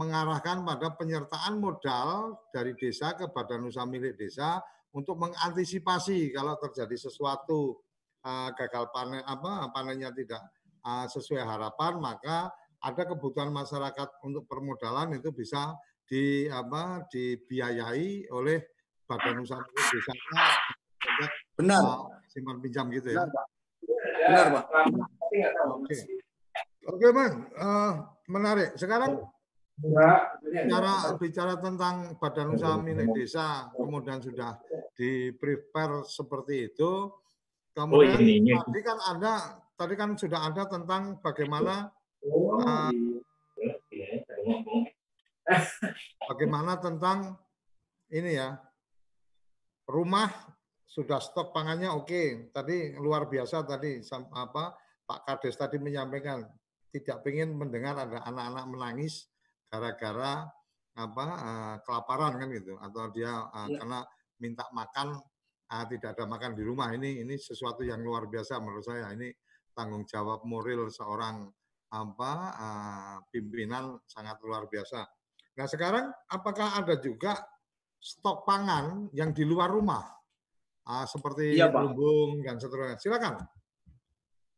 [0.00, 6.96] mengarahkan pada penyertaan modal dari desa ke badan usaha milik desa untuk mengantisipasi kalau terjadi
[6.98, 7.78] sesuatu
[8.26, 10.42] uh, gagal panen apa panennya tidak
[10.82, 15.76] uh, sesuai harapan maka ada kebutuhan masyarakat untuk permodalan itu bisa
[16.08, 18.58] di apa dibiayai oleh
[19.06, 20.42] badan usaha desanya
[21.54, 21.82] benar.
[21.82, 23.26] Uh, simpan pinjam gitu ya?
[24.26, 24.64] Benar pak.
[25.74, 25.96] Oke.
[26.86, 27.34] Oke bang.
[27.58, 27.92] Uh,
[28.30, 28.74] menarik.
[28.78, 29.22] Sekarang
[29.80, 34.60] bicara bicara tentang badan usaha milik desa kemudian sudah
[34.92, 37.08] di prepare seperti itu.
[37.70, 38.52] Kemudian oh, ini, ini.
[38.52, 41.88] tadi kan ada tadi kan sudah ada tentang bagaimana
[42.26, 42.92] uh,
[46.28, 47.38] bagaimana tentang
[48.10, 48.58] ini ya
[49.86, 50.28] rumah
[50.84, 52.10] sudah stok pangannya oke.
[52.10, 52.26] Okay.
[52.50, 54.02] tadi luar biasa tadi
[54.34, 54.74] apa
[55.06, 56.42] Pak Kades tadi menyampaikan
[56.90, 59.30] tidak ingin mendengar ada anak-anak menangis
[59.70, 60.44] gara-gara
[60.98, 63.78] apa uh, kelaparan kan gitu atau dia uh, ya.
[63.78, 63.98] karena
[64.42, 65.14] minta makan
[65.70, 69.30] uh, tidak ada makan di rumah ini ini sesuatu yang luar biasa menurut saya ini
[69.70, 71.46] tanggung jawab moral seorang
[71.90, 75.02] apa uh, pimpinan sangat luar biasa.
[75.58, 77.38] Nah sekarang apakah ada juga
[77.98, 80.02] stok pangan yang di luar rumah
[80.86, 82.98] uh, seperti ya, lumbung dan seterusnya?
[82.98, 83.34] Silakan.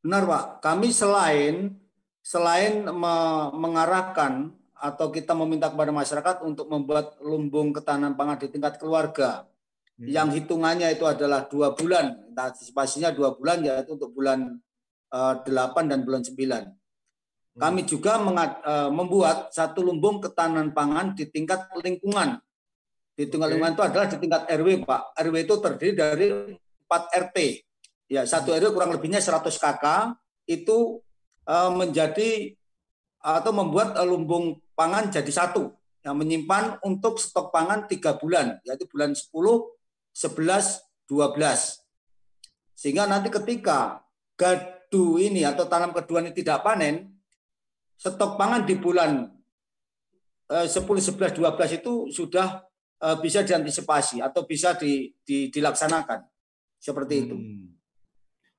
[0.03, 1.79] Benar Pak, kami selain
[2.23, 3.15] selain me
[3.55, 9.47] mengarahkan atau kita meminta kepada masyarakat untuk membuat lumbung ketahanan pangan di tingkat keluarga
[9.95, 10.11] hmm.
[10.11, 14.59] yang hitungannya itu adalah dua bulan, antisipasinya dua bulan yaitu untuk bulan
[15.13, 16.35] 8 eh, dan bulan 9.
[16.35, 17.61] Hmm.
[17.61, 22.41] Kami juga mengat, uh, membuat satu lumbung ketahanan pangan di tingkat lingkungan.
[23.13, 23.53] Di tingkat okay.
[23.61, 25.03] lingkungan itu adalah di tingkat RW, Pak.
[25.21, 26.27] RW itu terdiri dari
[26.89, 27.39] 4 RT.
[28.09, 29.85] Ya, satu RW kurang lebihnya 100 KK
[30.49, 31.05] itu
[31.45, 32.57] uh, menjadi
[33.23, 35.71] atau membuat uh, lumbung pangan jadi satu
[36.03, 41.79] yang menyimpan untuk stok pangan tiga bulan, yaitu bulan 10, 11, 12.
[42.75, 44.03] Sehingga nanti ketika
[44.35, 47.07] gadu ini atau tanam kedua ini tidak panen,
[47.95, 49.31] stok pangan di bulan
[50.51, 52.61] 10, 11, 12 itu sudah
[53.01, 56.21] eh, bisa diantisipasi atau bisa di, di, dilaksanakan
[56.83, 57.37] seperti itu.
[57.39, 57.73] Hmm.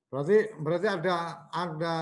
[0.10, 1.16] Berarti berarti ada
[1.52, 1.96] ada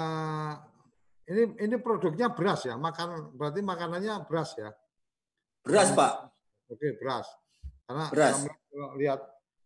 [1.31, 4.69] ini ini produknya beras ya, makan berarti makanannya beras ya.
[5.63, 6.13] Beras, Pak.
[6.67, 7.27] Oke, beras.
[7.87, 8.37] Karena beras.
[8.47, 9.21] kalau lihat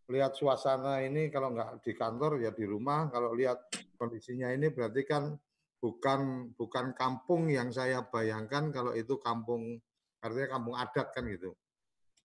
[0.06, 5.02] lihat suasana ini kalau nggak di kantor ya di rumah kalau lihat kondisinya ini berarti
[5.02, 5.34] kan
[5.82, 9.82] bukan bukan kampung yang saya bayangkan kalau itu kampung
[10.22, 11.58] artinya kampung adat kan gitu.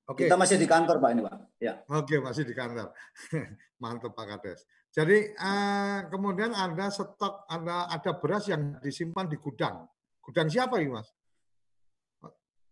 [0.09, 0.27] Oke.
[0.27, 1.37] Kita masih di kantor Pak ini Pak.
[1.63, 1.75] Ya.
[1.89, 2.93] Oke masih di kantor.
[3.83, 4.67] Mantap Pak Kades.
[4.91, 9.87] Jadi eh, kemudian ada stok ada ada beras yang disimpan di gudang.
[10.19, 11.09] Gudang siapa ini Mas?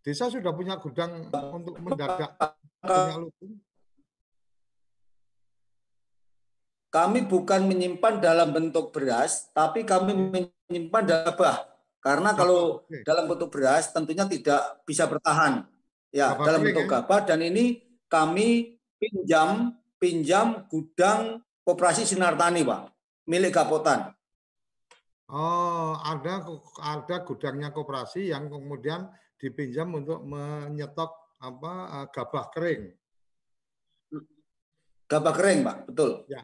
[0.02, 2.34] Desa sudah punya gudang untuk mendadak
[2.82, 3.60] punya lutung.
[6.88, 11.68] kami bukan menyimpan dalam bentuk beras, tapi kami menyimpan dalam gabah.
[12.00, 15.68] Karena kalau dalam bentuk beras tentunya tidak bisa bertahan.
[16.08, 17.04] Ya, gabah dalam bentuk kan?
[17.04, 22.80] gabah dan ini kami pinjam pinjam gudang Koperasi Sinar Tani, Pak,
[23.28, 24.08] milik Gapotan.
[25.28, 26.40] Oh, ada
[26.80, 29.04] ada gudangnya koperasi yang kemudian
[29.36, 32.82] dipinjam untuk menyetok apa eh, gabah kering.
[35.12, 36.24] Gabah kering, Pak, betul.
[36.32, 36.40] Ya.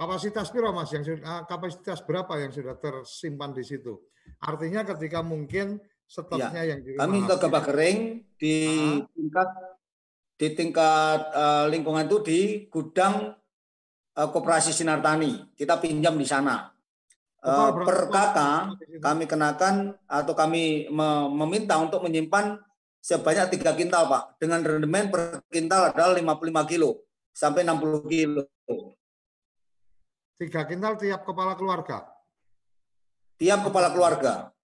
[0.00, 4.00] Kapasitas piro Mas yang sudah ah, kapasitas berapa yang sudah tersimpan di situ?
[4.40, 5.76] Artinya ketika mungkin
[6.08, 7.98] stoknya ya, yang di kami stok gabah kering
[8.40, 8.56] di
[9.12, 9.48] tingkat
[10.40, 12.40] di tingkat uh, lingkungan itu di
[12.72, 13.43] gudang
[14.14, 15.54] Koperasi Sinar Tani.
[15.58, 16.70] Kita pinjam di sana.
[17.44, 20.88] Uh, per kakak kami kenakan atau kami
[21.36, 22.56] meminta untuk menyimpan
[23.04, 27.04] sebanyak tiga kintal Pak dengan rendemen per kintal adalah 55 kilo
[27.36, 28.48] sampai 60 kilo.
[30.40, 32.08] Tiga kintal tiap kepala keluarga?
[33.36, 34.54] Tiap kepala keluarga.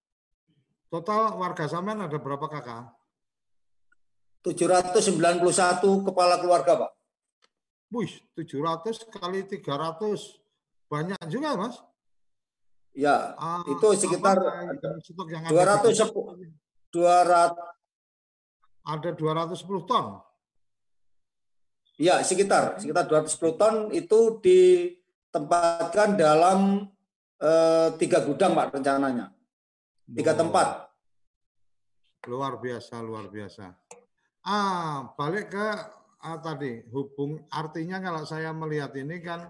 [0.91, 2.91] Total warga Samen ada berapa kakak?
[4.43, 6.91] 791 kepala keluarga, Pak.
[7.91, 10.39] Wih, 700 kali 300.
[10.87, 11.75] Banyak juga, Mas.
[12.91, 14.35] Ya, uh, itu sekitar
[15.47, 15.95] dua ratus
[16.91, 17.71] dua ratus
[18.83, 20.19] ada 210 ton.
[21.95, 26.89] Ya, sekitar sekitar 210 ton itu ditempatkan dalam
[27.37, 29.29] eh, tiga gudang, Pak, rencananya.
[30.09, 30.37] Tiga oh.
[30.41, 30.67] tempat.
[32.25, 33.69] Luar biasa, luar biasa.
[34.41, 35.67] Ah, balik ke
[36.23, 39.49] ah, tadi hubung artinya kalau saya melihat ini kan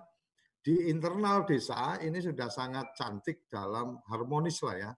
[0.62, 4.92] di internal desa ini sudah sangat cantik dalam harmonis lah ya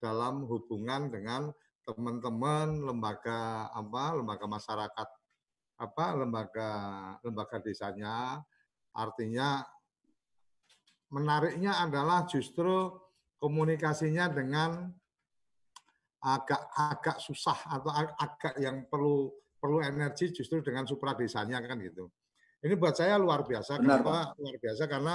[0.00, 1.52] dalam hubungan dengan
[1.84, 5.08] teman-teman lembaga apa lembaga masyarakat
[5.80, 6.70] apa lembaga
[7.24, 8.44] lembaga desanya.
[8.92, 9.64] Artinya
[11.08, 12.92] menariknya adalah justru
[13.40, 14.92] komunikasinya dengan
[16.20, 22.08] agak agak susah atau agak yang perlu perlu energi justru dengan supra desanya kan gitu
[22.60, 23.80] ini buat saya luar biasa.
[23.80, 24.82] Benar, Kenapa luar biasa?
[24.84, 25.14] Karena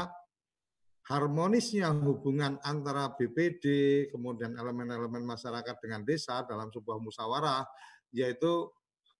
[1.05, 3.65] harmonisnya hubungan antara BPD,
[4.09, 7.61] kemudian elemen-elemen masyarakat dengan desa dalam sebuah musyawarah,
[8.17, 8.65] yaitu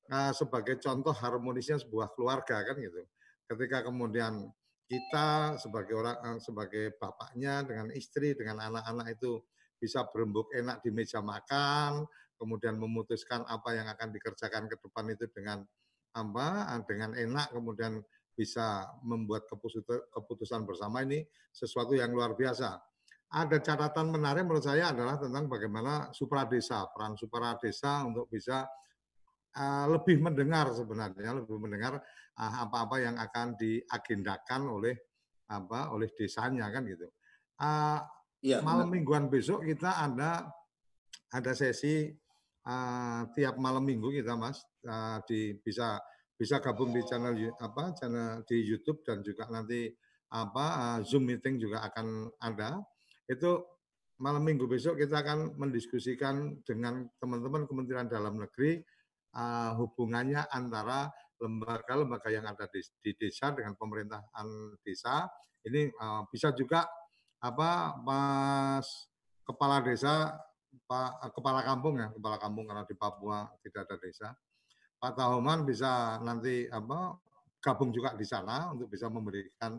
[0.09, 3.05] uh, sebagai contoh harmonisnya sebuah keluarga kan gitu.
[3.45, 4.49] Ketika kemudian
[4.89, 9.37] kita sebagai orang uh, sebagai bapaknya dengan istri dengan anak-anak itu
[9.77, 15.25] bisa berembuk enak di meja makan, kemudian memutuskan apa yang akan dikerjakan ke depan itu
[15.31, 15.63] dengan
[16.15, 17.99] apa dengan enak kemudian
[18.35, 19.47] bisa membuat
[20.11, 21.23] keputusan bersama ini
[21.55, 22.75] sesuatu yang luar biasa.
[23.31, 28.67] Ada catatan menarik menurut saya adalah tentang bagaimana supradesa, peran supradesa untuk bisa
[29.55, 31.99] uh, lebih mendengar sebenarnya, lebih mendengar
[32.37, 34.95] uh, apa-apa yang akan diagendakan oleh
[35.49, 37.07] apa oleh desanya kan gitu.
[37.55, 37.99] Uh,
[38.43, 38.93] ya, malam benar.
[38.93, 40.51] mingguan besok kita ada
[41.31, 42.13] ada sesi
[42.65, 46.01] uh, tiap malam minggu kita mas uh, di bisa
[46.35, 47.31] bisa gabung di channel
[47.63, 49.87] apa channel di YouTube dan juga nanti
[50.35, 52.83] apa Zoom meeting juga akan ada.
[53.25, 53.63] Itu
[54.19, 58.79] malam Minggu besok kita akan mendiskusikan dengan teman-teman Kementerian Dalam Negeri
[59.35, 65.27] uh, hubungannya antara lembaga-lembaga yang ada di, di desa dengan pemerintahan desa.
[65.67, 66.87] Ini uh, bisa juga
[67.43, 68.87] apa Mas
[69.43, 70.31] kepala desa
[70.83, 74.29] Pak kepala kampung ya, kepala kampung karena di Papua tidak ada desa
[74.99, 77.13] Pak Tahoman bisa nanti apa
[77.59, 79.77] gabung juga di sana untuk bisa memberikan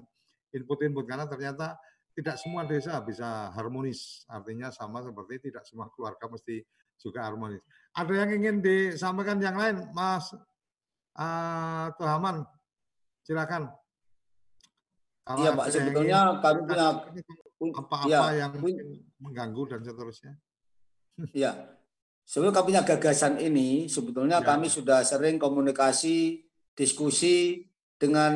[0.55, 1.78] input-input karena ternyata
[2.16, 4.24] tidak semua desa bisa harmonis.
[4.30, 6.64] Artinya sama seperti tidak semua keluarga mesti
[6.97, 7.61] juga harmonis.
[7.92, 10.32] Ada yang ingin disampaikan yang lain, Mas
[11.16, 12.47] uh, Tuhaman?
[13.26, 13.68] Silakan.
[15.42, 16.86] iya Pak, sebetulnya kami punya
[17.82, 18.53] apa-apa ya, yang
[19.18, 20.38] mengganggu dan seterusnya.
[21.33, 21.77] Iya,
[22.27, 24.47] Sebelum kami punya gagasan ini, sebetulnya ya.
[24.51, 26.43] kami sudah sering komunikasi,
[26.75, 27.62] diskusi
[27.95, 28.35] dengan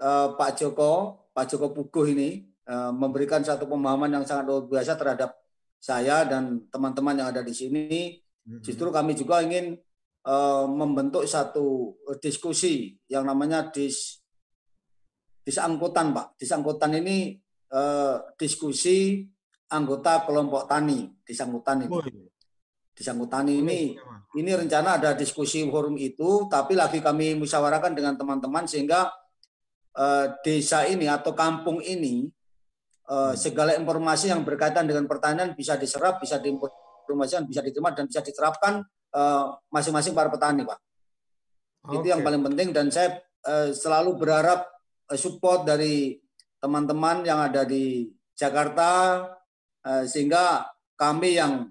[0.00, 0.92] uh, Pak Joko,
[1.36, 5.36] Pak Joko Puguh ini uh, memberikan satu pemahaman yang sangat luar biasa terhadap
[5.76, 8.16] saya dan teman-teman yang ada di sini.
[8.64, 9.76] Justru kami juga ingin
[10.24, 14.24] uh, membentuk satu diskusi yang namanya dis
[15.44, 16.40] disangkutan, Pak.
[16.40, 17.36] Disangkutan ini
[17.68, 19.28] uh, diskusi
[19.72, 21.10] anggota kelompok tani.
[21.90, 22.26] Oh, iya
[22.96, 23.92] di Sangkutani ini.
[24.36, 29.12] Ini rencana ada diskusi forum itu tapi lagi kami musyawarahkan dengan teman-teman sehingga
[29.96, 32.28] uh, desa ini atau kampung ini
[33.12, 38.20] uh, segala informasi yang berkaitan dengan pertanian bisa diserap bisa diinformasikan bisa diterima dan bisa
[38.20, 38.82] diterapkan
[39.14, 40.80] eh, masing-masing uh, para petani pak.
[41.86, 42.02] Okay.
[42.02, 44.66] itu yang paling penting dan saya uh, selalu berharap
[45.14, 46.18] support dari
[46.58, 49.22] teman-teman yang ada di Jakarta
[50.06, 50.66] sehingga
[50.98, 51.70] kami yang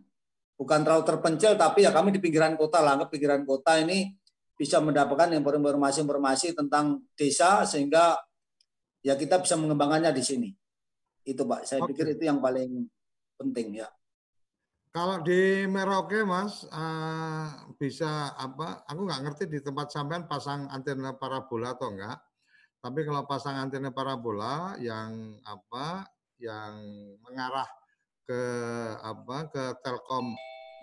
[0.55, 2.95] bukan terlalu terpencil tapi ya kami di pinggiran kota lah.
[3.03, 4.15] Ke pinggiran kota ini
[4.55, 8.15] bisa mendapatkan informasi-informasi tentang desa sehingga
[9.03, 10.49] ya kita bisa mengembangkannya di sini.
[11.27, 11.67] Itu pak.
[11.67, 11.91] Saya Oke.
[11.91, 12.87] pikir itu yang paling
[13.35, 13.89] penting ya.
[14.95, 21.11] Kalau di Merauke mas uh, bisa apa aku nggak ngerti di tempat sampean pasang antena
[21.11, 22.15] parabola atau enggak
[22.85, 26.05] tapi kalau pasang antena parabola yang apa
[26.39, 26.79] yang
[27.25, 27.65] mengarah
[28.25, 28.41] ke
[28.99, 30.33] apa ke Telkom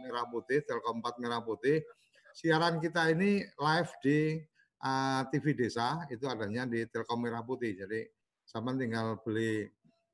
[0.07, 1.83] Merah Putih, Telkom 4 Merah Putih.
[2.33, 4.41] Siaran kita ini live di
[4.81, 7.77] uh, ah, TV Desa, itu adanya di Telkom Merah Putih.
[7.77, 8.07] Jadi
[8.47, 9.69] sama tinggal beli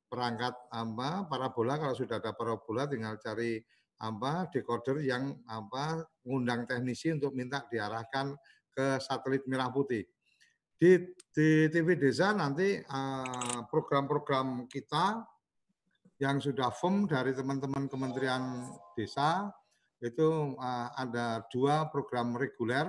[0.08, 3.60] perangkat apa parabola kalau sudah ada parabola tinggal cari
[4.00, 8.32] apa decoder yang apa ngundang teknisi untuk minta diarahkan
[8.72, 10.06] ke satelit merah putih.
[10.78, 15.26] Di, di TV Desa nanti ah, program-program uh, kita
[16.18, 18.66] yang sudah firm dari teman-teman Kementerian
[18.98, 19.50] Desa
[20.02, 22.86] itu uh, ada dua program reguler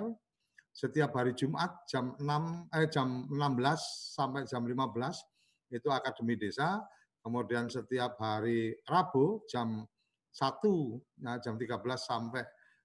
[0.69, 2.25] setiap hari Jumat jam 6
[2.73, 6.81] eh jam 16 sampai jam 15 itu Akademi Desa
[7.25, 9.85] kemudian setiap hari Rabu jam
[10.33, 12.43] 1, nah jam 13 sampai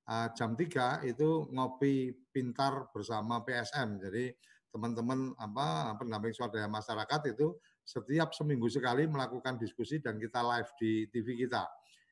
[0.08, 4.00] uh, jam 3 itu ngopi pintar bersama PSM.
[4.00, 4.24] Jadi
[4.74, 7.54] teman-teman apa pendamping swadaya masyarakat itu
[7.86, 11.62] setiap seminggu sekali melakukan diskusi dan kita live di TV kita.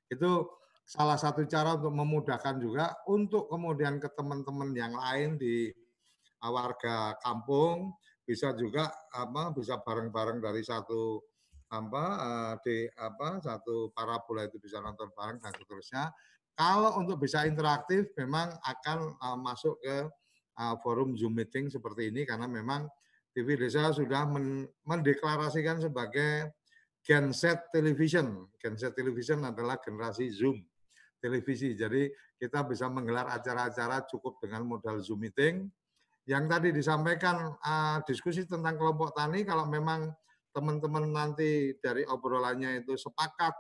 [0.07, 5.75] Itu salah satu cara untuk memudahkan juga untuk kemudian ke teman-teman yang lain di
[6.43, 11.19] warga kampung bisa juga apa bisa bareng-bareng dari satu
[11.73, 16.15] apa eh, di apa satu parabola itu bisa nonton bareng dan seterusnya.
[16.53, 20.05] Kalau untuk bisa interaktif memang akan uh, masuk ke
[20.59, 22.89] uh, forum Zoom meeting seperti ini karena memang
[23.33, 26.53] TV Desa sudah men mendeklarasikan sebagai
[27.01, 28.47] genset television.
[28.61, 30.61] Genset television adalah generasi Zoom
[31.23, 31.73] televisi.
[31.73, 35.71] Jadi kita bisa menggelar acara-acara cukup dengan modal Zoom meeting.
[36.23, 40.07] Yang tadi disampaikan uh, diskusi tentang kelompok tani, kalau memang
[40.55, 43.57] teman-teman nanti dari obrolannya itu sepakat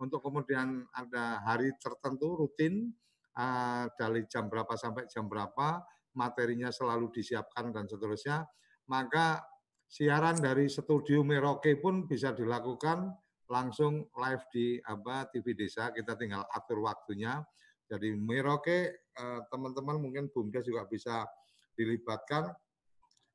[0.00, 2.90] untuk kemudian ada hari tertentu rutin
[3.36, 5.84] uh, dari jam berapa sampai jam berapa
[6.16, 8.46] materinya selalu disiapkan dan seterusnya
[8.90, 9.38] maka
[9.86, 13.10] siaran dari studio Merauke pun bisa dilakukan
[13.50, 15.90] langsung live di apa TV Desa.
[15.90, 17.42] Kita tinggal atur waktunya.
[17.86, 21.26] Jadi Merauke eh, teman-teman mungkin Bumdes juga bisa
[21.74, 22.54] dilibatkan.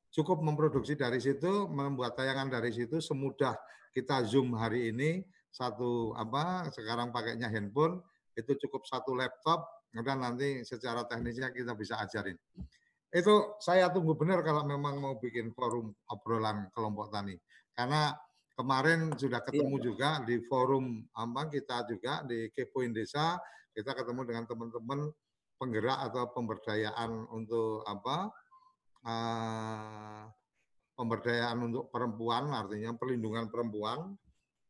[0.08, 3.52] Cukup memproduksi dari situ, membuat tayangan dari situ semudah
[3.92, 5.20] kita zoom hari ini.
[5.52, 8.00] Satu apa sekarang pakainya handphone
[8.36, 12.36] itu cukup satu laptop kemudian nanti secara teknisnya kita bisa ajarin.
[13.10, 17.38] Itu saya tunggu benar kalau memang mau bikin forum obrolan kelompok tani.
[17.72, 18.12] Karena
[18.56, 19.84] kemarin sudah ketemu iya.
[19.84, 23.36] juga di forum apa kita juga di Kepoin Desa,
[23.76, 25.12] kita ketemu dengan teman-teman
[25.56, 28.32] penggerak atau pemberdayaan untuk apa
[29.04, 30.24] uh,
[30.96, 34.16] pemberdayaan untuk perempuan, artinya perlindungan perempuan,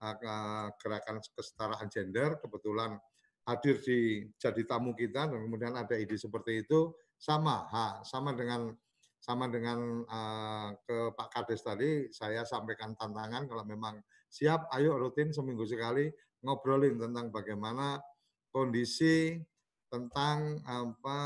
[0.03, 2.99] uh, gerakan kesetaraan gender, kebetulan
[3.47, 8.74] hadir di jadi tamu kita dan kemudian ada ide seperti itu sama ha, sama dengan
[9.22, 15.30] sama dengan uh, ke Pak Kades tadi saya sampaikan tantangan kalau memang siap ayo rutin
[15.30, 16.11] seminggu sekali
[16.42, 18.03] ngobrolin tentang bagaimana
[18.51, 19.38] kondisi
[19.86, 21.18] tentang apa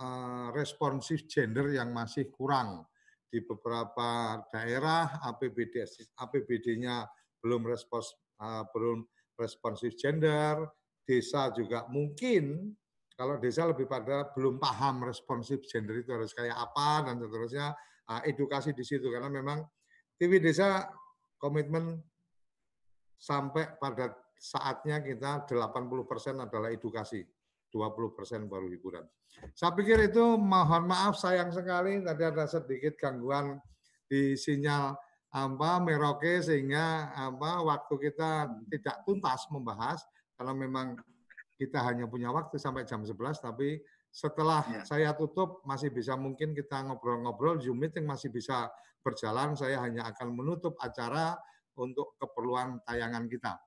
[0.00, 2.88] uh, responsif gender yang masih kurang
[3.28, 5.84] di beberapa daerah APBD
[6.14, 7.04] APBD-nya
[7.42, 10.62] belum respons uh, belum responsif gender,
[11.04, 12.72] desa juga mungkin
[13.14, 17.66] kalau desa lebih pada belum paham responsif gender itu harus kayak apa dan seterusnya
[18.10, 19.62] uh, edukasi di situ karena memang
[20.18, 20.88] TV desa
[21.38, 22.00] komitmen
[23.20, 27.24] sampai pada saatnya kita 80% adalah edukasi.
[27.74, 29.02] 20% baru hiburan.
[29.50, 33.58] Saya pikir itu mohon maaf sayang sekali tadi ada sedikit gangguan
[34.06, 34.94] di sinyal
[35.34, 39.98] apa Merauke sehingga apa waktu kita tidak tuntas membahas
[40.34, 40.86] karena memang
[41.54, 43.78] kita hanya punya waktu sampai jam 11 tapi
[44.14, 44.82] setelah ya.
[44.86, 48.70] saya tutup masih bisa mungkin kita ngobrol-ngobrol Zoom meeting masih bisa
[49.02, 51.34] berjalan saya hanya akan menutup acara
[51.74, 53.58] untuk keperluan tayangan kita.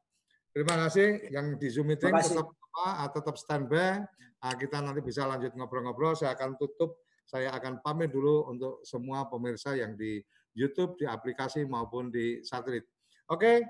[0.55, 4.01] Terima kasih yang di Zoom meeting tetap apa, ah, tetap standby.
[4.41, 6.17] Nah, kita nanti bisa lanjut ngobrol-ngobrol.
[6.17, 7.05] Saya akan tutup.
[7.27, 10.23] Saya akan pamit dulu untuk semua pemirsa yang di
[10.55, 12.87] YouTube, di aplikasi maupun di satelit.
[13.27, 13.67] Oke,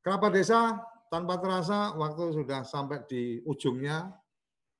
[0.00, 0.78] kerabat desa
[1.12, 4.08] tanpa terasa waktu sudah sampai di ujungnya.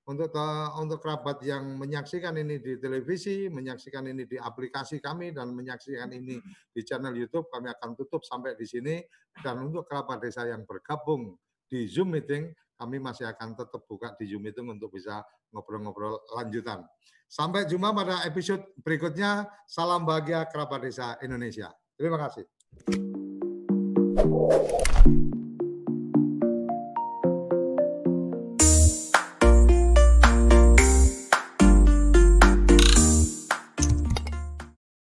[0.02, 0.34] Untuk
[0.82, 6.42] untuk kerabat yang menyaksikan ini di televisi, menyaksikan ini di aplikasi kami dan menyaksikan ini
[6.74, 8.98] di channel YouTube, kami akan tutup sampai di sini.
[9.38, 11.38] Dan untuk kerabat desa yang bergabung
[11.70, 15.22] di Zoom meeting, kami masih akan tetap buka di Zoom itu untuk bisa
[15.54, 16.82] ngobrol-ngobrol lanjutan.
[17.30, 19.46] Sampai jumpa pada episode berikutnya.
[19.70, 21.70] Salam bahagia kerabat desa Indonesia.
[21.94, 22.42] Terima kasih.